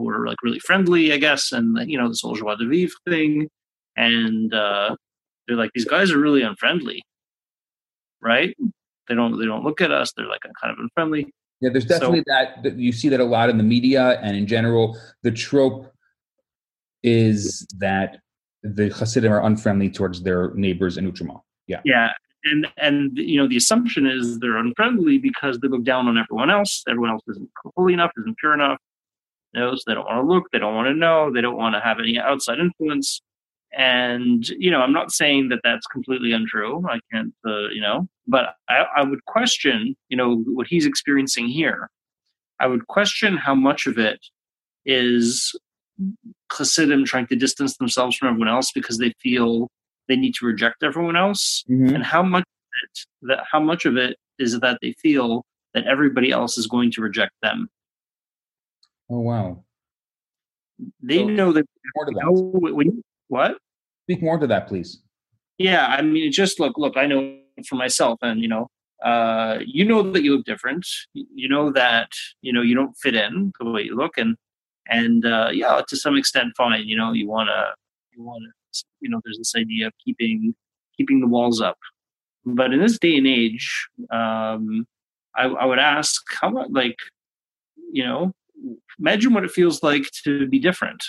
[0.09, 3.47] are like really friendly, I guess, and you know this whole joie de vivre thing,
[3.97, 4.95] and uh,
[5.47, 7.03] they're like these guys are really unfriendly
[8.21, 8.55] right
[9.07, 11.27] they don't they don't look at us they're like kind of unfriendly
[11.59, 14.37] yeah there's definitely so, that, that you see that a lot in the media and
[14.37, 15.91] in general the trope
[17.03, 18.17] is that
[18.63, 21.41] the Hasidim are unfriendly towards their neighbors in Outremont.
[21.67, 21.81] Yeah.
[21.85, 22.11] Yeah.
[22.43, 26.49] And and you know the assumption is they're unfriendly because they look down on everyone
[26.49, 26.83] else.
[26.87, 28.77] Everyone else isn't holy enough, isn't pure enough,
[29.53, 31.57] You know, so they don't want to look, they don't want to know, they don't
[31.57, 33.21] want to have any outside influence.
[33.73, 36.85] And you know, I'm not saying that that's completely untrue.
[36.89, 41.47] I can't, uh, you know, but I, I would question, you know, what he's experiencing
[41.47, 41.89] here.
[42.59, 44.19] I would question how much of it
[44.85, 45.53] is
[46.51, 49.69] Hasidim trying to distance themselves from everyone else because they feel
[50.07, 51.93] they need to reject everyone else, Mhm.
[51.93, 55.85] and how much of it, that how much of it is that they feel that
[55.85, 57.69] everybody else is going to reject them.
[59.09, 59.63] Oh wow.
[61.01, 61.65] They So- know that.
[61.95, 62.25] More to You that.
[62.25, 63.57] know, when what?
[64.05, 65.01] Speak more to that, please.
[65.57, 66.97] Yeah, I mean, just look, look.
[66.97, 68.67] I know for myself, and you know,
[69.03, 70.85] uh, you know that you look different.
[71.13, 72.09] You know that
[72.41, 74.37] you know you don't fit in the way you look, and
[74.89, 76.87] and uh, yeah, to some extent, fine.
[76.87, 77.73] You know, you want to,
[78.15, 80.55] you want to, you know, there's this idea of keeping
[80.95, 81.77] keeping the walls up.
[82.45, 84.87] But in this day and age, um,
[85.35, 86.95] I, I would ask, how about like,
[87.91, 88.31] you know,
[88.99, 91.03] imagine what it feels like to be different,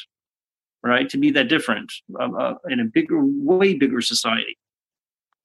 [0.88, 1.08] right?
[1.10, 4.56] To be that different uh, uh, in a bigger, way bigger society,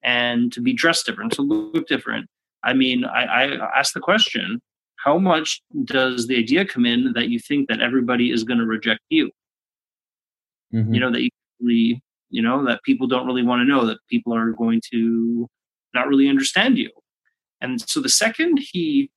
[0.03, 2.27] and to be dressed different, to look different.
[2.63, 4.61] I mean, I, I ask the question:
[4.97, 8.65] How much does the idea come in that you think that everybody is going to
[8.65, 9.31] reject you?
[10.73, 10.93] Mhm.
[10.93, 11.29] You know that you
[11.59, 15.47] really, you know, that people don't really want to know that people are going to
[15.93, 16.89] not really understand you.
[17.61, 19.09] And so the second he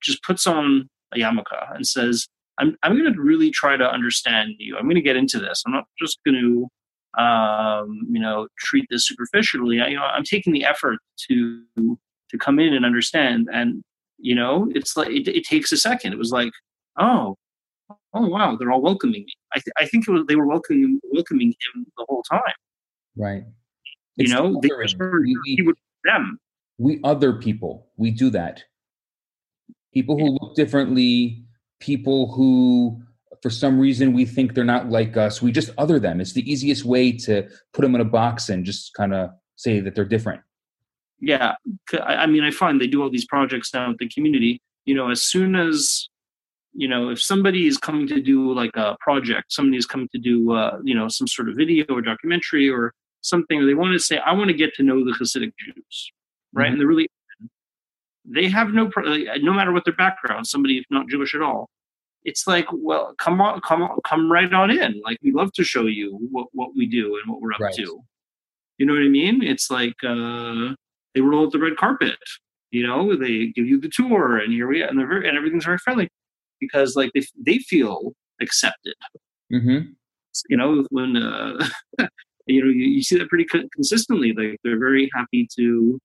[0.00, 2.26] just puts on a yarmulke and says,
[2.58, 4.76] I'm, I'm going to really try to understand you.
[4.76, 5.62] I'm going to get into this.
[5.66, 6.34] I'm not just going
[7.16, 9.80] to, um, you know, treat this superficially.
[9.80, 13.48] I, you know, I'm taking the effort to to come in and understand.
[13.52, 13.82] And
[14.18, 16.12] you know, it's like it, it takes a second.
[16.12, 16.52] It was like,
[16.98, 17.36] oh,
[18.14, 19.32] oh wow, they're all welcoming me.
[19.54, 22.40] I, th- I think it was they were welcoming welcoming him the whole time.
[23.16, 23.44] Right.
[24.16, 26.38] You It's know, they were we, he would them.
[26.78, 27.86] we other people.
[27.96, 28.64] We do that.
[29.94, 31.44] People who look differently,
[31.80, 33.00] people who,
[33.42, 35.40] for some reason, we think they're not like us.
[35.42, 36.20] We just other them.
[36.20, 39.80] It's the easiest way to put them in a box and just kind of say
[39.80, 40.40] that they're different.
[41.20, 41.54] yeah
[42.22, 44.52] i mean i find they do all these projects now with the community
[44.88, 46.08] you know as soon as
[46.82, 50.20] you know if somebody is coming to do like a project somebody is coming to
[50.30, 52.92] do uh, you know some sort of video or documentary or
[53.32, 55.96] something or they want to say i want to get to know the hasidic jews
[56.52, 56.70] right Mhm.
[56.70, 57.08] and they're really
[58.34, 58.90] they have no
[59.40, 61.68] no matter what their background somebody if not jewish at all
[62.24, 65.64] it's like well come on come on come right on in like we love to
[65.64, 67.74] show you what, what we do and what we're up Right.
[67.74, 68.00] to
[68.78, 70.74] you know what i mean it's like uh
[71.14, 72.16] they roll out the red carpet.
[72.70, 75.36] You know, they give you the tour, and here we are, and they're very, and
[75.36, 76.08] everything's very friendly
[76.60, 78.94] because like they they feel accepted.
[79.52, 79.90] Mm-hmm.
[80.48, 81.58] You know, when uh,
[82.46, 84.32] you know you, you see that pretty co- consistently.
[84.36, 85.98] Like they're very happy to.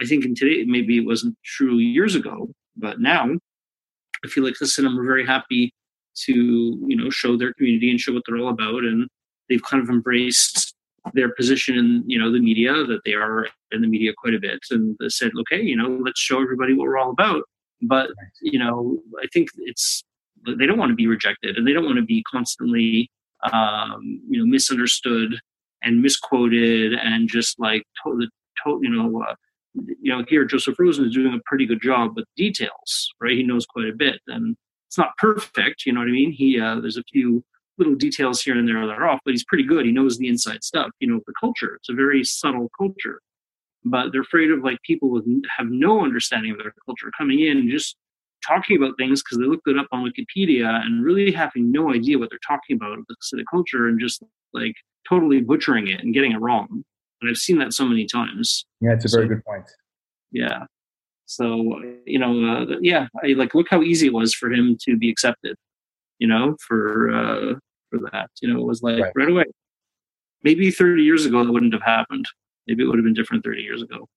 [0.00, 3.28] I think in today maybe it wasn't true years ago, but now
[4.24, 5.72] I feel like the Hasidim are very happy
[6.24, 9.08] to you know show their community and show what they're all about, and
[9.48, 10.74] they've kind of embraced
[11.14, 14.40] their position in you know the media that they are in the media quite a
[14.40, 17.42] bit and they said okay you know let's show everybody what we're all about.
[17.82, 18.10] But
[18.42, 20.04] you know i think it's
[20.46, 23.10] they don't want to be rejected and they don't want to be constantly
[23.52, 25.40] um you know misunderstood
[25.82, 28.28] and misquoted and just like totally
[28.64, 29.34] to, you know uh,
[29.74, 33.42] you know here joseph rosen is doing a pretty good job with details right he
[33.42, 34.56] knows quite a bit and
[34.88, 37.44] it's not perfect you know what i mean he uh, there's a few
[37.80, 39.86] little details here and there that are off, but he's pretty good.
[39.86, 41.74] He knows the inside stuff, you know, the culture.
[41.76, 43.20] It's a very subtle culture.
[43.84, 45.24] But they're afraid of like people with
[45.56, 47.96] have no understanding of their culture coming in and just
[48.46, 52.18] talking about things because they looked it up on Wikipedia and really having no idea
[52.18, 54.74] what they're talking about the Hasidic culture and just like
[55.08, 56.84] totally butchering it and getting it wrong.
[57.20, 58.64] And I've seen that so many times.
[58.80, 59.70] Yeah, it's a very So- good point.
[60.32, 60.64] Yeah.
[61.26, 64.96] So you know, uh, yeah, I like look how easy it was for him to
[64.96, 65.56] be accepted.
[66.18, 67.54] You know, for uh,
[67.90, 69.12] for that, you know, it was like Right.
[69.14, 69.30] right.
[69.30, 69.44] away.
[70.42, 72.24] Maybe thirty years ago that wouldn't have happened.
[72.66, 74.08] Maybe it would have been different thirty years ago,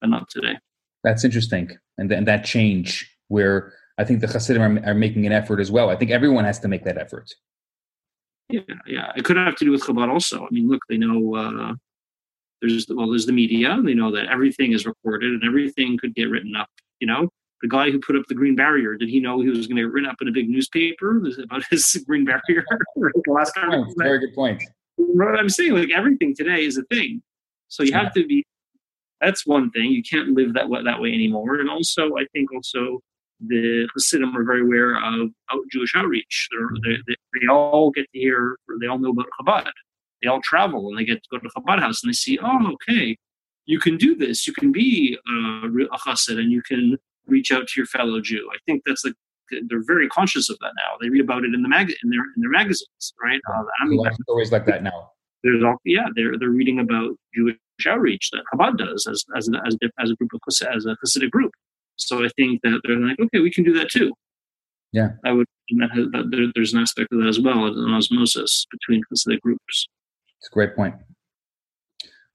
[0.00, 0.58] but not today.
[1.04, 5.32] That's interesting, and, and that change where I think the Hasidim are, are making an
[5.32, 5.90] effort as well.
[5.90, 7.30] I think everyone has to make that effort.
[8.52, 9.12] Yeah, yeah.
[9.16, 10.44] It could have to do with Chabad also.
[10.44, 11.74] I mean, look, they know uh,
[12.60, 13.80] there's well, there's the media.
[13.82, 16.68] They know that everything is recorded and everything could get written up.
[17.00, 17.28] You know,
[17.62, 19.82] the guy who put up the green barrier, did he know he was going to
[19.82, 22.64] get written up in a big newspaper about his green barrier?
[23.26, 23.72] last Point.
[23.72, 23.94] article?
[23.96, 24.62] Very good point.
[24.96, 27.22] what I'm saying, like everything today is a thing.
[27.68, 28.44] So you have to be.
[29.20, 29.90] That's one thing.
[29.90, 31.56] You can't live that way, that way anymore.
[31.56, 33.00] And also, I think also
[33.46, 35.30] the Hasidim are very aware of
[35.72, 36.48] Jewish outreach.
[36.52, 38.56] They're, they, they, they all get to hear.
[38.80, 39.70] They all know about Chabad.
[40.22, 42.38] They all travel and they get to go to the Chabad house and they see,
[42.42, 43.16] oh, okay,
[43.66, 44.46] you can do this.
[44.46, 48.48] You can be uh, a Chassid and you can reach out to your fellow Jew.
[48.52, 49.14] I think that's like
[49.68, 50.96] they're very conscious of that now.
[51.00, 53.40] They read about it in the mag in their in their magazines, right?
[53.48, 55.10] Uh, I mean, stories like that now.
[55.42, 57.56] there's all yeah they're they're reading about Jewish
[57.88, 60.40] outreach that Chabad does as as as, a- as a group of
[60.72, 61.52] as a Hasidic group.
[62.00, 64.12] So I think that they're like, okay, we can do that too.
[64.92, 65.10] Yeah.
[65.24, 65.46] I would.
[65.78, 69.40] That, has- that there, there's an aspect of that as well, an osmosis between Hasidic
[69.40, 69.86] groups.
[70.38, 70.94] It's a great point.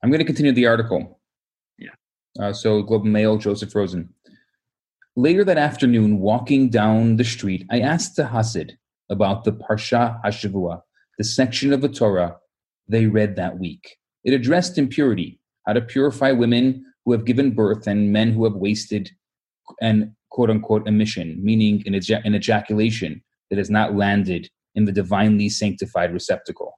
[0.02, 1.20] I'm going to continue the article.
[1.78, 1.90] Yeah.
[2.40, 4.14] Uh, so, Globe and Mail, Joseph Rosen.
[5.18, 8.72] Later that afternoon, walking down the street, I asked the Hasid
[9.10, 10.82] about the Parsha Hashavua,
[11.18, 12.38] the section of the Torah
[12.88, 13.98] they read that week.
[14.24, 18.56] It addressed impurity, how to purify women who have given birth and men who have
[18.56, 19.10] wasted
[19.82, 24.92] and quote unquote emission, meaning an, eja- an ejaculation that has not landed in the
[24.92, 26.78] divinely sanctified receptacle.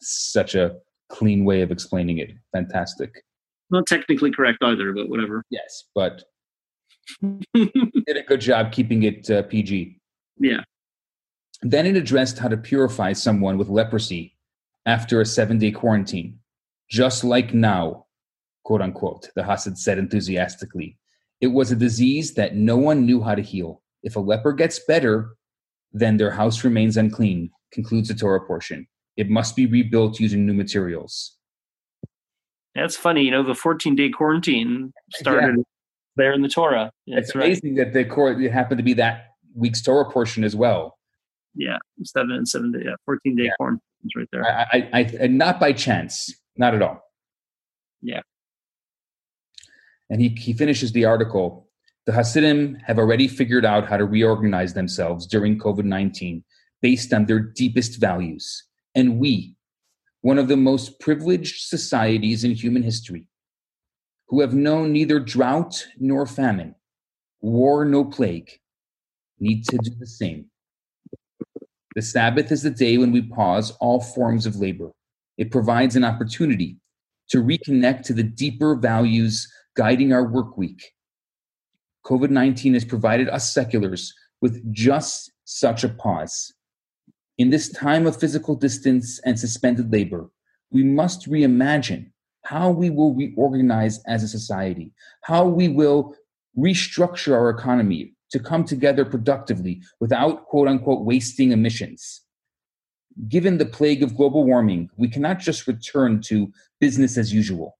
[0.00, 0.76] Such a
[1.08, 2.32] clean way of explaining it.
[2.52, 3.22] Fantastic.
[3.70, 5.42] Not technically correct either, but whatever.
[5.50, 6.24] Yes, but
[7.54, 9.98] did a good job keeping it uh, PG.
[10.38, 10.60] yeah.
[11.64, 14.36] Then it addressed how to purify someone with leprosy
[14.84, 16.40] after a seven day quarantine,
[16.90, 18.06] just like now,
[18.64, 20.98] quote unquote, the Hasid said enthusiastically.
[21.42, 23.82] It was a disease that no one knew how to heal.
[24.02, 25.36] If a leper gets better,
[25.92, 28.86] then their house remains unclean, concludes the Torah portion.
[29.16, 31.36] It must be rebuilt using new materials.
[32.74, 33.22] That's funny.
[33.24, 35.56] You know, the 14 day quarantine started
[36.16, 36.90] there in the Torah.
[37.06, 37.44] It's That's right.
[37.46, 40.96] amazing that the Cor- it happened to be that week's Torah portion as well.
[41.54, 41.76] Yeah.
[42.04, 43.50] Seven and seven day, yeah, 14 day Yeah.
[43.58, 44.44] quarantine is right there.
[44.46, 47.02] I, I, I, and not by chance, not at all.
[48.00, 48.20] Yeah.
[50.12, 51.66] And he, he finishes the article.
[52.04, 56.44] The Hasidim have already figured out how to reorganize themselves during COVID 19
[56.82, 58.64] based on their deepest values.
[58.94, 59.56] And we,
[60.20, 63.26] one of the most privileged societies in human history,
[64.28, 66.74] who have known neither drought nor famine,
[67.40, 68.50] war nor plague,
[69.40, 70.44] need to do the same.
[71.94, 74.90] The Sabbath is the day when we pause all forms of labor.
[75.38, 76.76] It provides an opportunity
[77.30, 80.92] to reconnect to the deeper values guiding our work week.
[82.04, 86.52] COVID 19 has provided us seculars with just such a pause.
[87.38, 90.30] In this time of physical distance and suspended labor,
[90.70, 92.10] we must reimagine
[92.42, 94.92] how we will reorganize as a society,
[95.22, 96.14] how we will
[96.58, 102.22] restructure our economy to come together productively without quote unquote wasting emissions.
[103.28, 106.50] Given the plague of global warming, we cannot just return to
[106.80, 107.78] business as usual.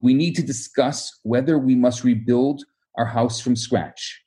[0.00, 2.64] We need to discuss whether we must rebuild
[2.96, 4.22] our house from scratch.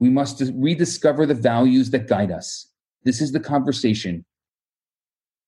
[0.00, 2.70] We must rediscover the values that guide us.
[3.04, 4.24] This is the conversation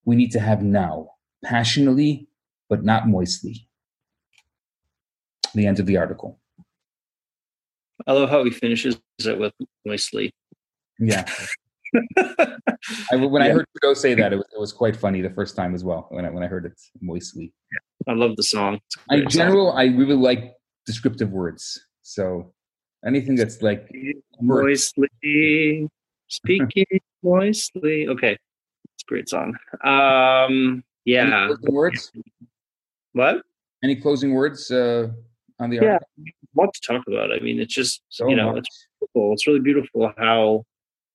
[0.04, 1.10] we need to have now,
[1.44, 2.28] passionately,
[2.68, 3.68] but not moistly.
[5.54, 6.40] The end of the article.
[8.06, 9.52] I love how he finishes it with
[9.84, 10.32] moistly.
[10.98, 11.28] Yeah.
[13.12, 15.56] I, when I heard Trudeau say that, it was, it was quite funny the first
[15.56, 16.06] time as well.
[16.10, 17.52] When I when I heard it moistly.
[18.08, 18.80] I love the song.
[19.10, 19.38] In great song.
[19.40, 20.54] general, I really like
[20.86, 21.78] descriptive words.
[22.02, 22.52] So
[23.04, 23.88] anything that's like
[24.40, 25.88] moistly
[26.28, 26.86] speaking
[27.22, 28.08] moistly.
[28.08, 29.56] Okay, it's a great song.
[29.84, 31.46] Um, any yeah.
[31.46, 32.12] closing words.
[33.12, 33.42] What?
[33.82, 35.08] Any closing words uh,
[35.58, 35.82] on the Yeah.
[35.82, 36.08] article?
[36.52, 37.32] What to talk about?
[37.32, 38.58] I mean, it's just So you know, much.
[38.58, 39.32] it's beautiful.
[39.32, 40.64] It's really beautiful how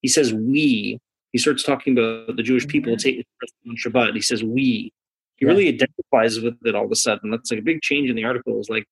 [0.05, 0.99] he says we.
[1.33, 3.23] He starts talking about the Jewish people Mhm.
[3.69, 4.13] on Shabbat.
[4.13, 4.93] He says we.
[5.37, 5.47] He Yeah.
[5.49, 7.31] really identifies with it all of a sudden.
[7.31, 8.59] That's like a big change in the article.
[8.59, 8.85] Is like,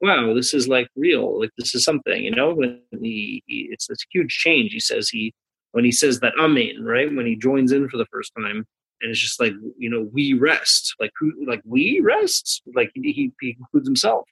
[0.00, 1.38] wow, this is like real.
[1.40, 2.24] Like this is something.
[2.24, 4.72] You know, when he, he it's this huge change.
[4.72, 5.34] He says he
[5.72, 7.14] when he says that amen, right?
[7.14, 8.58] When he joins in for the first time,
[9.02, 10.94] and it's just like you know, we rest.
[10.98, 11.26] Like who?
[11.46, 12.62] Like we rest.
[12.74, 14.24] Like he he, he includes himself,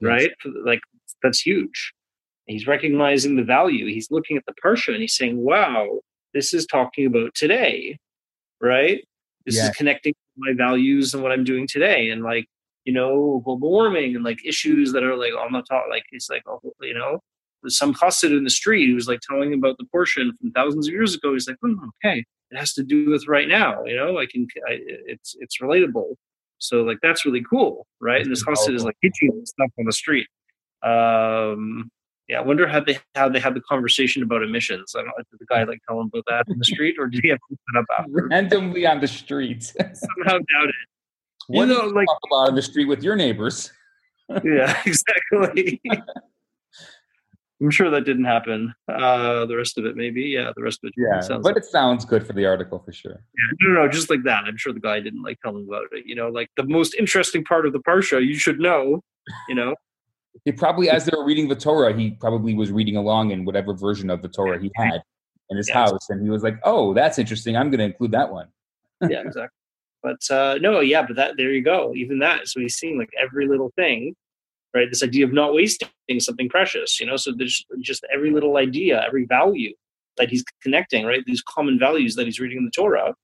[0.00, 0.08] Yes.
[0.12, 0.32] right?
[0.70, 0.82] Like
[1.22, 1.94] that's huge.
[2.50, 3.86] He's recognizing the value.
[3.86, 6.00] He's looking at the parsha and he's saying, "Wow,
[6.34, 7.98] this is talking about today,
[8.60, 9.04] right?
[9.46, 9.70] This Yeah.
[9.70, 12.46] is connecting my values and what I'm doing today, and like
[12.86, 15.84] you know, global warming and like issues that are like on the top.
[15.90, 17.20] Like it's like oh, you know,
[17.62, 20.92] there's some chassid in the street who's like telling about the portion from thousands of
[20.94, 21.32] years ago.
[21.34, 23.84] He's like, oh, okay, it has to do with right now.
[23.84, 26.14] You know, I can, I, it's it's relatable.
[26.58, 28.22] So like that's really cool, right?
[28.22, 30.26] And this chassid is like teaching stuff on the street.
[30.82, 31.90] Um,
[32.30, 34.94] yeah, I wonder how they how they had the conversation about emissions.
[34.96, 37.08] I don't know, did the guy like tell him about that in the street, or
[37.08, 38.28] did he have to look it up after?
[38.28, 39.64] randomly on the street.
[39.74, 40.74] Somehow doubt it.
[41.48, 43.70] what You know, like- talk about on the street with your neighbors?
[44.44, 45.80] Yeah, exactly.
[47.60, 48.72] I'm sure that didn't happen.
[48.88, 50.22] Uh, the rest of it, maybe.
[50.22, 50.94] Yeah, the rest of it.
[50.96, 53.24] Yeah, sounds but like, it sounds good for the article for sure.
[53.60, 54.44] no, no, no, just like that.
[54.44, 56.06] I'm sure the guy didn't like tell him about it.
[56.06, 59.02] You know, like the most interesting part of the parsha, you should know.
[59.48, 59.74] You know,
[60.44, 63.74] He probably, as they were reading the Torah, he probably was reading along in whatever
[63.74, 65.02] version of the Torah he had
[65.50, 65.74] in his Yes.
[65.74, 67.56] house, and he was like, "Oh, that's interesting.
[67.56, 68.48] I'm going to include that one."
[69.08, 69.56] yeah, exactly.
[70.02, 71.94] But uh, no, yeah, but that there you go.
[71.94, 72.48] Even that.
[72.48, 74.14] So he's seeing like every little thing,
[74.74, 74.88] right?
[74.88, 77.16] This idea of not wasting something precious, you know.
[77.16, 79.74] So there's just every little idea, every value
[80.16, 81.24] that he's connecting, right?
[81.26, 83.14] These common values that he's reading in the Torah,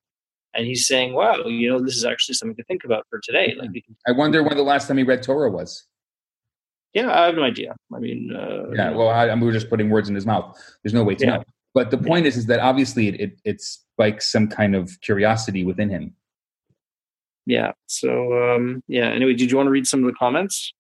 [0.55, 3.55] and he's saying, "Wow, you know, this is actually something to think about for today."
[3.59, 3.71] Like,
[4.07, 5.87] I wonder when the last time he read Torah was.
[6.95, 7.75] Yeah, I have no idea.
[7.95, 10.27] I mean, uh, Yeah, well, I, I mean, we were just putting words in his
[10.27, 10.59] mouth.
[10.83, 11.37] There's no way to Yeah.
[11.37, 11.45] know.
[11.75, 15.63] But the point is, is that obviously it, it it spikes some kind of curiosity
[15.65, 16.15] within him.
[17.45, 17.73] yeah.
[17.87, 18.11] So
[18.55, 19.09] um, yeah.
[19.11, 20.73] Anyway, did you want to read some of the comments?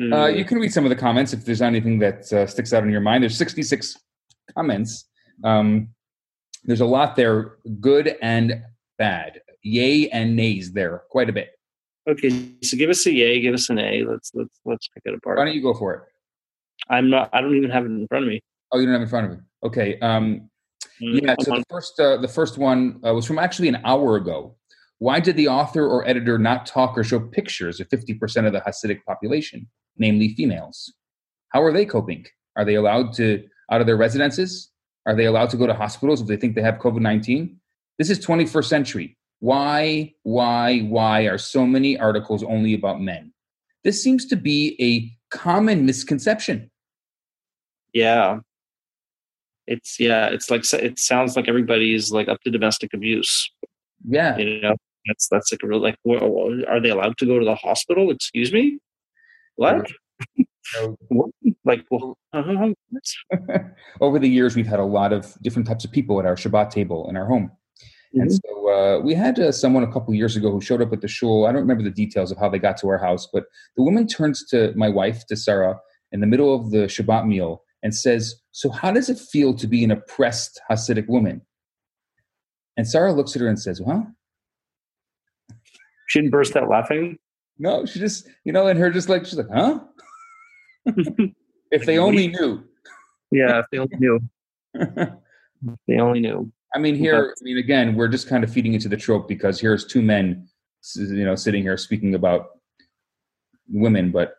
[0.00, 2.72] Uh, Mm, you can read some of the comments if there's anything that uh, sticks
[2.72, 3.22] out in your mind.
[3.22, 3.96] There's 66
[4.56, 5.08] comments.
[5.44, 5.88] Um,
[6.64, 8.62] there's a lot there, good and
[8.98, 11.53] bad, yay and nays there, quite a bit.
[12.08, 14.04] Okay, so give us a yay, give us an A.
[14.04, 15.38] Let's let's let's pick it apart.
[15.38, 16.02] Why don't you go for it?
[16.88, 17.30] I'm not.
[17.32, 18.40] I don't even have it in front of me.
[18.72, 19.42] Oh, you don't have it in front of you.
[19.64, 19.98] Okay.
[20.00, 20.50] Um,
[21.02, 21.34] Mm, yeah.
[21.40, 24.56] So the first, uh, the first one uh, was from actually an hour ago.
[24.98, 28.60] Why did the author or editor not talk or show pictures of 50% of the
[28.60, 30.92] Hasidic population, namely females?
[31.48, 32.24] How are they coping?
[32.56, 34.70] Are they allowed to out of their residences?
[35.06, 37.58] Are they allowed to go to hospitals if they think they have COVID 19?
[37.98, 39.16] This is 21st century.
[39.40, 43.32] Why, why, why are so many articles only about men?
[43.82, 46.70] This seems to be a common misconception.
[47.92, 48.38] yeah,
[49.66, 50.26] it's yeah.
[50.28, 53.50] It's like it sounds like everybody's like up to domestic abuse.
[54.06, 54.36] Yeah.
[54.36, 54.76] You know,
[55.06, 55.96] that's that's like a real like.
[56.06, 58.10] Are they allowed to go to the hospital?
[58.10, 58.78] Excuse me.
[59.56, 59.90] What?
[61.66, 62.16] Like, well,
[64.00, 66.70] over the years, we've had a lot of different types of people at our Shabbat
[66.70, 67.50] table in our home.
[68.16, 68.40] And Mhm.
[68.46, 71.08] so uh, we had uh, someone a couple years ago who showed up at the
[71.08, 71.46] shul.
[71.46, 73.46] I don't remember the details of how they got to our house, but
[73.76, 75.78] the woman turns to my wife, to Sarah,
[76.12, 79.66] in the middle of the Shabbat meal and says, So, how does it feel to
[79.66, 81.42] be an oppressed Hasidic woman?
[82.76, 84.06] And Sarah looks at her and says, Well,
[86.06, 87.18] she didn't burst out laughing.
[87.58, 89.80] no, she just, you know, and her just like, she's like, Huh?
[91.72, 92.62] if they only knew.
[93.30, 94.20] Yeah, if they only knew.
[94.74, 95.08] If
[95.88, 96.52] they only knew.
[96.74, 99.60] I mean, here, I mean, again, we're just kind of feeding into the trope because
[99.60, 100.48] here's two men,
[100.96, 102.48] you know, sitting here speaking about
[103.68, 104.10] women.
[104.10, 104.36] But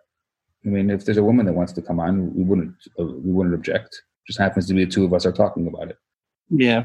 [0.65, 3.31] I mean, if there's a woman that wants to come on, we wouldn't, uh, we
[3.31, 4.01] wouldn't object.
[4.27, 5.97] Just happens to be the two of us are talking about it.
[6.49, 6.83] Yeah.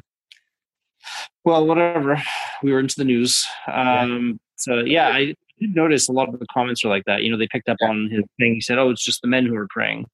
[1.45, 2.23] Well, whatever.
[2.63, 3.47] We were into the news.
[3.67, 7.23] Um, So yeah, I did notice a lot of the comments are like that.
[7.23, 8.55] You know, they picked up on his thing.
[8.55, 10.07] He said, "Oh, it's just the men who are praying."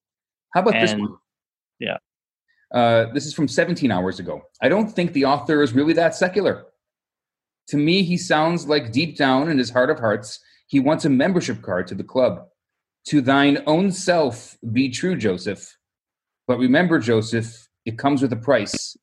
[0.55, 1.17] How about this one?
[1.81, 1.97] yeah.
[2.73, 4.43] Uh, this is from 17 hours ago.
[4.61, 6.67] I don't think the author is really that secular.
[7.69, 11.11] To me, he sounds like deep down in his heart of hearts, he wants a
[11.11, 12.47] membership card to the club.
[13.09, 15.77] To thine own self be true, Joseph.
[16.49, 18.97] But remember, Joseph, it comes with a price,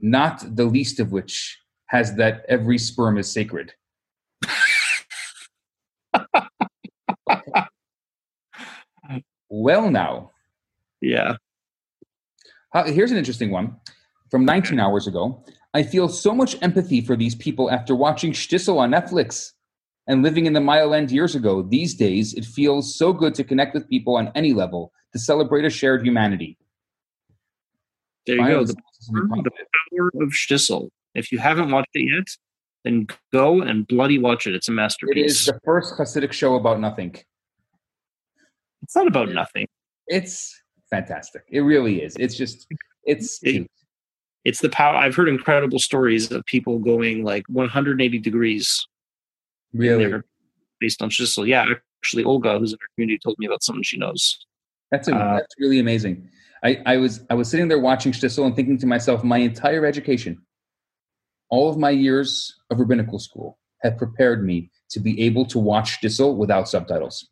[0.00, 3.72] not the least of which has that every sperm is sacred.
[9.48, 10.30] well, now,
[11.00, 11.36] Yeah.
[12.74, 13.76] Uh, here's an interesting one
[14.30, 15.44] from 19 hours ago.
[15.74, 19.52] I feel so much empathy for these people after watching Shtisel on Netflix
[20.08, 21.62] and living in the Mile End years ago.
[21.62, 25.64] These days, it feels so good to connect with people on any level to celebrate
[25.64, 26.58] a shared humanity.
[28.26, 28.64] There you go.
[28.64, 29.50] The power, the
[29.96, 30.88] power of Shtisel.
[31.14, 32.26] If you haven't watched it yet,
[32.84, 34.54] then go and bloody watch it.
[34.54, 35.16] It's a masterpiece.
[35.16, 37.14] It is the first Hasidic show about nothing.
[38.82, 39.66] It's not about nothing.
[40.08, 40.60] It's
[40.94, 41.42] fantastic.
[41.50, 42.14] It really is.
[42.18, 42.66] It's just,
[43.04, 43.70] it's It-
[44.44, 44.94] It's the power.
[44.96, 48.86] I've heard incredible stories of people going like 180 degrees
[49.72, 50.20] Really.
[50.80, 51.46] based on Shtisel.
[51.46, 51.64] Yeah,
[52.02, 54.38] actually, Olga, who's in our community, told me about something she knows.
[54.90, 56.28] That's a, Uh, that's really amazing.
[56.62, 59.84] I, I was I was sitting there watching Shtisel and thinking to myself, my entire
[59.86, 60.40] education,
[61.50, 66.00] all of my years of rabbinical school, have prepared me to be able to watch
[66.00, 67.28] Shtisel without subtitles.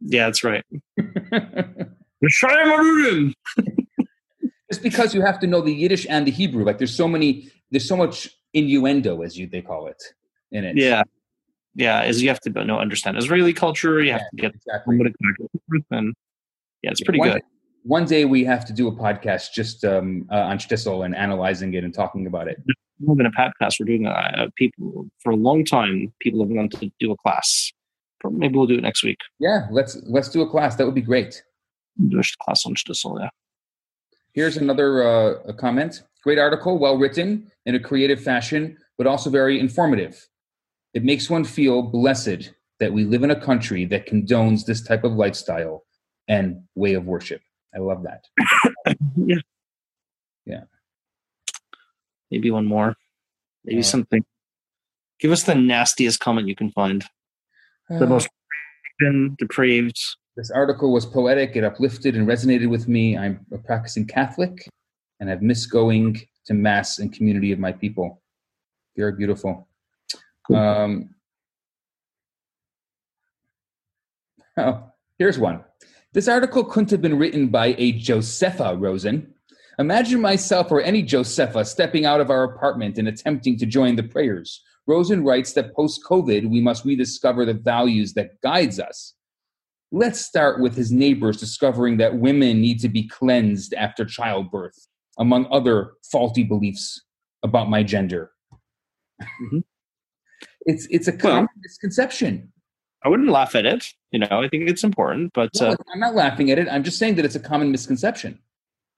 [0.00, 0.64] Yeah, that's right.
[2.22, 3.34] L'chaim
[4.70, 7.50] Just because you have to know the Yiddish and the Hebrew, like there's so many,
[7.72, 10.00] there's so much innuendo, as you they call it,
[10.52, 10.76] in it.
[10.76, 11.02] Yeah,
[11.74, 12.04] yeah.
[12.04, 14.00] Is you have to know understand Israeli culture.
[14.00, 14.96] You have to get exactly.
[14.96, 16.14] somebody back and
[16.82, 17.42] yeah, it's pretty one, good.
[17.82, 21.74] One day we have to do a podcast just um, uh, on Shtisel and analyzing
[21.74, 22.62] it and talking about it.
[23.00, 26.12] More than a podcast, we're doing a, a people for a long time.
[26.20, 27.72] People have wanted to do a class.
[28.30, 29.18] Maybe we'll do it next week.
[29.38, 30.76] Yeah, let's let's do a class.
[30.76, 31.42] That would be great.
[31.98, 33.20] A class on Shtisel.
[33.20, 33.28] Yeah.
[34.32, 35.02] Here's another
[35.48, 36.02] uh, comment.
[36.22, 40.26] Great article, well written in a creative fashion, but also very informative.
[40.94, 45.04] It makes one feel blessed that we live in a country that condones this type
[45.04, 45.84] of lifestyle
[46.28, 47.42] and way of worship.
[47.74, 48.24] I love that.
[49.16, 49.36] yeah.
[50.46, 50.64] Yeah.
[52.30, 52.96] Maybe one more.
[53.64, 54.24] Maybe Uh, something.
[55.18, 57.04] Give us the nastiest comment you can find.
[57.88, 58.28] The Uh, most
[59.38, 59.98] depraved.
[60.40, 61.54] This article was poetic.
[61.54, 63.14] It uplifted and resonated with me.
[63.14, 64.66] I'm a practicing Catholic
[65.20, 68.22] and I've missed going to Mass and community of my people.
[68.96, 69.68] Very beautiful.
[70.50, 71.10] Um,
[74.56, 74.82] oh,
[75.18, 75.62] here's one.
[76.14, 79.34] This article couldn't have been written by a Josepha Rosen.
[79.78, 84.04] Imagine myself or any Josepha stepping out of our apartment and attempting to join the
[84.04, 84.62] prayers.
[84.86, 89.16] Rosen writes that post COVID, we must rediscover the values that guides us.
[89.92, 94.76] Let's start with his neighbors discovering that women need to be cleansed after childbirth,
[95.18, 97.02] among other faulty beliefs
[97.42, 98.30] about my gender.
[99.20, 99.64] Mhm.
[100.66, 102.52] It's it's a common misconception.
[103.02, 103.86] I wouldn't laugh at it.
[104.12, 106.68] You know, I think it's important, but No, uh, I'm not laughing at it.
[106.68, 108.38] I'm just saying that it's a common misconception.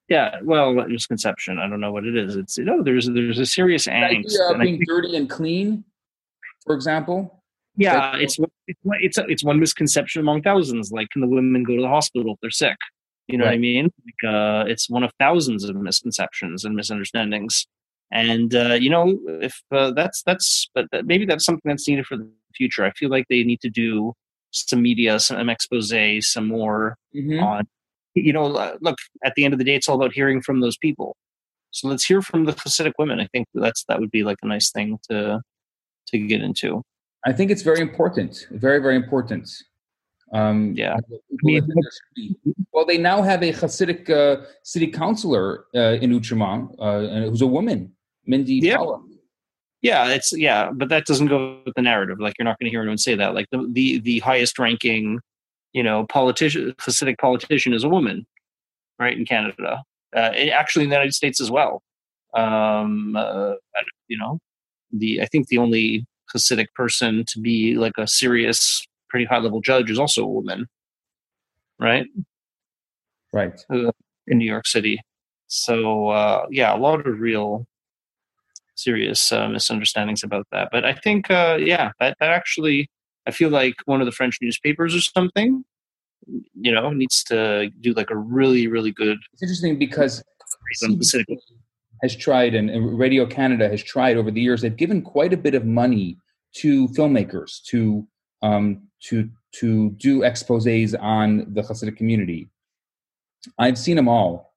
[0.08, 1.58] yeah, well, misconception.
[1.58, 2.36] I don't know what it is.
[2.36, 4.26] It's you know, there's there's a serious The angst.
[4.26, 5.84] idea of and being think- dirty and clean,
[6.66, 7.41] for example.
[7.76, 10.92] Yeah, it's one- it's it's it's one misconception among thousands.
[10.92, 12.76] Like, can the women go to the hospital if they're sick?
[13.28, 13.90] You know what I mean?
[14.04, 17.66] Like, uh, it's one of thousands of misconceptions and misunderstandings.
[18.10, 22.06] And uh, you know, if uh, that's that's but that- maybe that's something that's needed
[22.06, 22.84] for the future.
[22.84, 24.12] I feel like they need to do
[24.50, 25.92] some media, some expose,
[26.30, 27.42] some more Mhm.
[27.42, 27.66] on
[28.14, 30.60] you know uh, look at the end of the day it's all about hearing from
[30.60, 31.16] those people
[31.70, 34.46] so let's hear from the hasidic women i think that's that would be like a
[34.46, 35.40] nice thing to
[36.06, 36.82] to get into
[37.24, 38.46] I think it's very important.
[38.50, 39.48] Very, very important.
[40.32, 40.96] Um, Yeah.
[40.96, 46.10] people mean, that there well, they now have a Hasidic uh, city councilor uh, in
[46.10, 47.92] Outremont, uh, who's a woman,
[48.26, 48.78] Mindy Yeah.
[48.78, 49.02] Pollak.
[49.82, 52.70] yeah it's yeah but that doesn't go with the narrative like you're not going to
[52.70, 55.18] hear anyone say that like the the, the highest ranking
[55.72, 58.24] you know politician hasidic politician is a woman
[59.00, 59.82] right in canada
[60.14, 60.30] uh,
[60.62, 61.82] actually in the united states as well
[62.42, 63.54] um uh,
[64.06, 64.38] you know
[64.92, 69.60] the i think the only hasidic person to be like a serious pretty high level
[69.60, 70.66] judge is also a woman
[71.78, 72.06] right
[73.32, 73.58] Right.
[73.70, 75.00] in New York City.
[75.46, 77.66] So uh, yeah, a lot of real
[78.74, 80.68] serious uh, misunderstandings about that.
[80.70, 82.88] But I think uh, yeah, that, that actually
[83.26, 85.64] I feel like one of the French newspapers or something,
[86.54, 90.22] you know, needs to do like a really really good It's interesting because
[90.82, 90.98] on.
[92.02, 94.60] Has tried, and and Radio Canada has tried over the years.
[94.60, 96.18] They've given quite a bit of money
[96.56, 98.06] to filmmakers to
[98.42, 102.48] um, to to do exposés on the Hasidic community.
[103.58, 104.54] I've seen them all.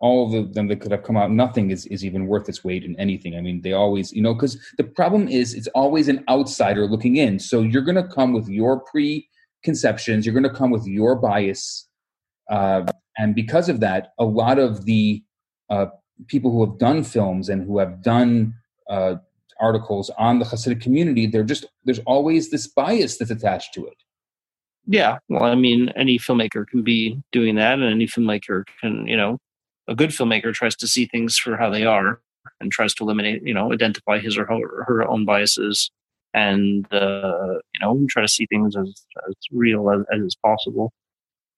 [0.00, 2.84] All of them that could have come out, nothing is, is even worth its weight
[2.84, 3.36] in anything.
[3.36, 7.16] I mean, they always, you know, because the problem is it's always an outsider looking
[7.16, 7.38] in.
[7.38, 11.88] So you're going to come with your preconceptions, you're going to come with your bias.
[12.50, 12.84] Uh,
[13.16, 15.22] and because of that, a lot of the
[15.70, 15.86] uh,
[16.26, 18.54] people who have done films and who have done
[18.88, 19.16] uh,
[19.60, 23.96] articles on the Hasidic community, they're just there's always this bias that's attached to it.
[24.86, 29.16] Yeah, well, I mean, any filmmaker can be doing that, and any filmmaker can, you
[29.16, 29.38] know,
[29.88, 32.20] a good filmmaker tries to see things for how they are
[32.60, 35.90] and tries to eliminate, you know, identify his or her, her own biases,
[36.34, 38.88] and uh, you know, try to see things as,
[39.28, 40.92] as real as, as is possible.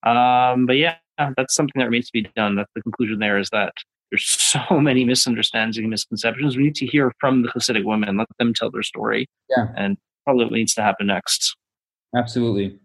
[0.05, 2.55] Um, but yeah, that's something that remains to be done.
[2.55, 3.19] That's the conclusion.
[3.19, 3.73] There is that
[4.11, 4.25] there's
[4.69, 6.57] so many misunderstandings and misconceptions.
[6.57, 9.29] We need to hear from the Hasidic women, let them tell their story.
[9.51, 9.69] Yeah.
[9.77, 11.57] and probably what needs to happen next.
[12.15, 12.79] Absolutely.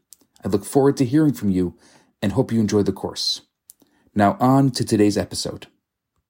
[0.45, 1.75] I look forward to hearing from you
[2.21, 3.41] and hope you enjoy the course.
[4.13, 5.67] Now, on to today's episode.